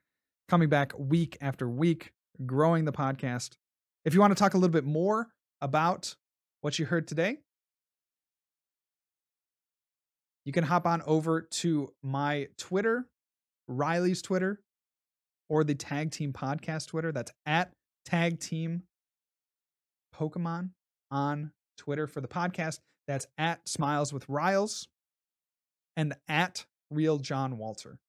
coming 0.50 0.70
back 0.70 0.94
week 0.98 1.38
after 1.42 1.68
week, 1.70 2.12
growing 2.46 2.86
the 2.86 2.92
podcast. 2.92 3.52
If 4.06 4.14
you 4.14 4.20
want 4.20 4.36
to 4.36 4.42
talk 4.42 4.54
a 4.54 4.58
little 4.58 4.74
bit 4.74 4.86
more 4.86 5.30
about 5.62 6.16
what 6.62 6.80
you 6.80 6.86
heard 6.86 7.08
today, 7.08 7.38
you 10.46 10.54
can 10.54 10.64
hop 10.64 10.86
on 10.88 11.02
over 11.06 11.42
to 11.42 11.94
my 12.02 12.48
Twitter, 12.58 13.08
Riley's 13.68 14.22
Twitter, 14.22 14.62
or 15.50 15.64
the 15.64 15.76
Tag 15.76 16.12
Team 16.12 16.32
Podcast 16.32 16.88
Twitter. 16.88 17.12
That's 17.12 17.32
at 17.46 17.74
Tag 18.06 18.40
Team 18.40 18.84
Pokemon 20.16 20.70
on 21.12 21.52
Twitter 21.78 22.08
for 22.08 22.22
the 22.22 22.28
podcast. 22.28 22.80
That's 23.08 23.28
at 23.38 23.68
Smiles 23.68 24.14
with 24.14 24.28
Riles 24.30 24.88
and 25.96 26.16
at 26.28 26.66
Real 26.92 27.18
John 27.18 27.58
Walter 27.58 28.00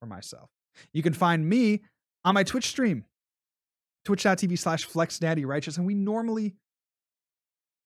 for 0.00 0.06
myself. 0.06 0.50
You 0.92 1.02
can 1.02 1.12
find 1.12 1.48
me 1.48 1.82
on 2.24 2.34
my 2.34 2.44
Twitch 2.44 2.68
stream, 2.68 3.04
twitch.tv 4.04 4.58
slash 4.58 4.88
flexdaddyrighteous. 4.88 5.76
And 5.76 5.86
we 5.86 5.94
normally 5.94 6.54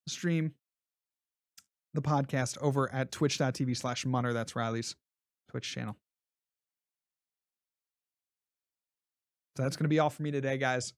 stream 0.08 0.52
the 1.94 2.02
podcast 2.02 2.58
over 2.58 2.92
at 2.92 3.12
twitch.tv 3.12 3.76
slash 3.76 4.04
munner. 4.04 4.32
That's 4.32 4.56
Riley's 4.56 4.96
Twitch 5.50 5.70
channel. 5.70 5.96
So 9.56 9.62
that's 9.62 9.76
going 9.76 9.84
to 9.84 9.90
be 9.90 9.98
all 9.98 10.10
for 10.10 10.22
me 10.22 10.30
today, 10.30 10.56
guys. 10.56 10.94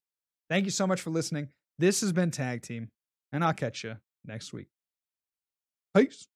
Thank 0.49 0.65
you 0.65 0.71
so 0.71 0.87
much 0.87 1.01
for 1.01 1.11
listening. 1.11 1.49
This 1.79 2.03
has 2.03 2.13
been 2.13 2.31
Tag 2.31 2.63
Team, 2.63 2.91
and 3.33 3.43
I'll 3.45 3.53
catch 3.53 3.83
you 3.83 3.97
next 4.25 4.53
week. 4.53 4.69
Peace. 5.97 6.29